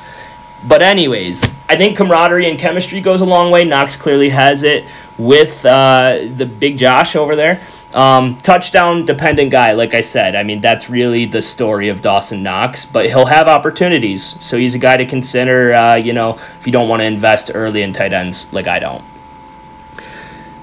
[0.67, 3.65] But anyways, I think camaraderie and chemistry goes a long way.
[3.65, 7.61] Knox clearly has it with uh, the big Josh over there.
[7.95, 10.35] Um, touchdown dependent guy, like I said.
[10.35, 14.37] I mean, that's really the story of Dawson Knox, but he'll have opportunities.
[14.45, 17.53] So he's a guy to consider, uh, you know, if you don't want to invest
[17.55, 19.05] early in tight ends like I don't.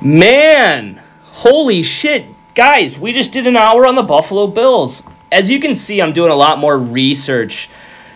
[0.01, 2.27] Man, holy shit.
[2.53, 5.03] Guys, we just did an hour on the Buffalo Bills.
[5.31, 7.69] As you can see, I'm doing a lot more research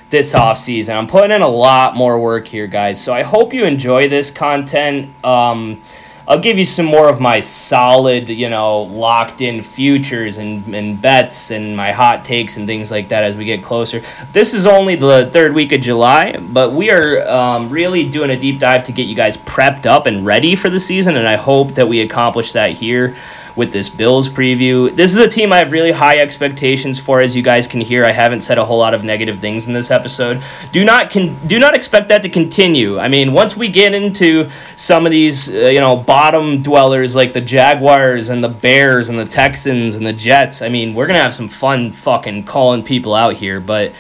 [0.10, 0.96] this offseason.
[0.96, 3.02] I'm putting in a lot more work here, guys.
[3.02, 5.24] So I hope you enjoy this content.
[5.24, 5.82] Um,
[6.28, 11.00] I'll give you some more of my solid, you know, locked in futures and, and
[11.00, 14.02] bets and my hot takes and things like that as we get closer.
[14.32, 18.38] This is only the third week of July, but we are um, really doing a
[18.38, 21.36] deep dive to get you guys prepped up and ready for the season, and I
[21.36, 23.16] hope that we accomplish that here
[23.56, 24.96] with this Bills preview.
[24.96, 27.22] This is a team I have really high expectations for.
[27.22, 29.74] As you guys can hear, I haven't said a whole lot of negative things in
[29.74, 30.44] this episode.
[30.72, 33.00] Do not con- do not expect that to continue.
[33.00, 37.34] I mean, once we get into some of these, uh, you know, bottom dwellers like
[37.34, 41.20] the Jaguars and the Bears and the Texans and the Jets, I mean, we're gonna
[41.20, 43.94] have some fun fucking calling people out here, but.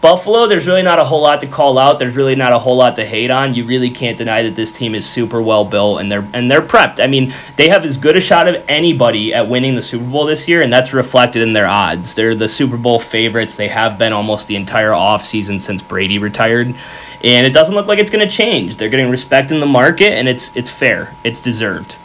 [0.00, 1.98] Buffalo, there's really not a whole lot to call out.
[1.98, 3.54] There's really not a whole lot to hate on.
[3.54, 6.62] You really can't deny that this team is super well built and they're and they're
[6.62, 7.02] prepped.
[7.02, 10.24] I mean, they have as good a shot of anybody at winning the Super Bowl
[10.24, 12.14] this year, and that's reflected in their odds.
[12.14, 13.56] They're the Super Bowl favorites.
[13.56, 16.76] They have been almost the entire offseason since Brady retired.
[17.24, 18.76] And it doesn't look like it's going to change.
[18.76, 21.16] They're getting respect in the market, and it's it's fair.
[21.24, 21.96] It's deserved.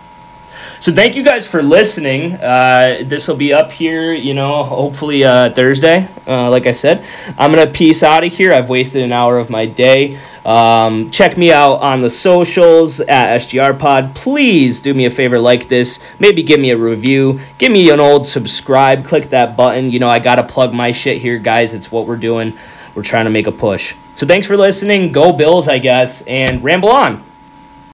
[0.83, 2.33] So thank you guys for listening.
[2.33, 6.09] Uh, this will be up here, you know, hopefully uh, Thursday.
[6.27, 7.05] Uh, like I said,
[7.37, 8.51] I'm gonna peace out of here.
[8.51, 10.19] I've wasted an hour of my day.
[10.43, 14.13] Um, check me out on the socials at SGR Pod.
[14.13, 16.01] Please do me a favor, like this.
[16.19, 17.39] Maybe give me a review.
[17.57, 19.05] Give me an old subscribe.
[19.05, 19.89] Click that button.
[19.89, 21.73] You know, I got to plug my shit here, guys.
[21.73, 22.57] It's what we're doing.
[22.93, 23.95] We're trying to make a push.
[24.15, 25.13] So thanks for listening.
[25.13, 27.23] Go Bills, I guess, and ramble on.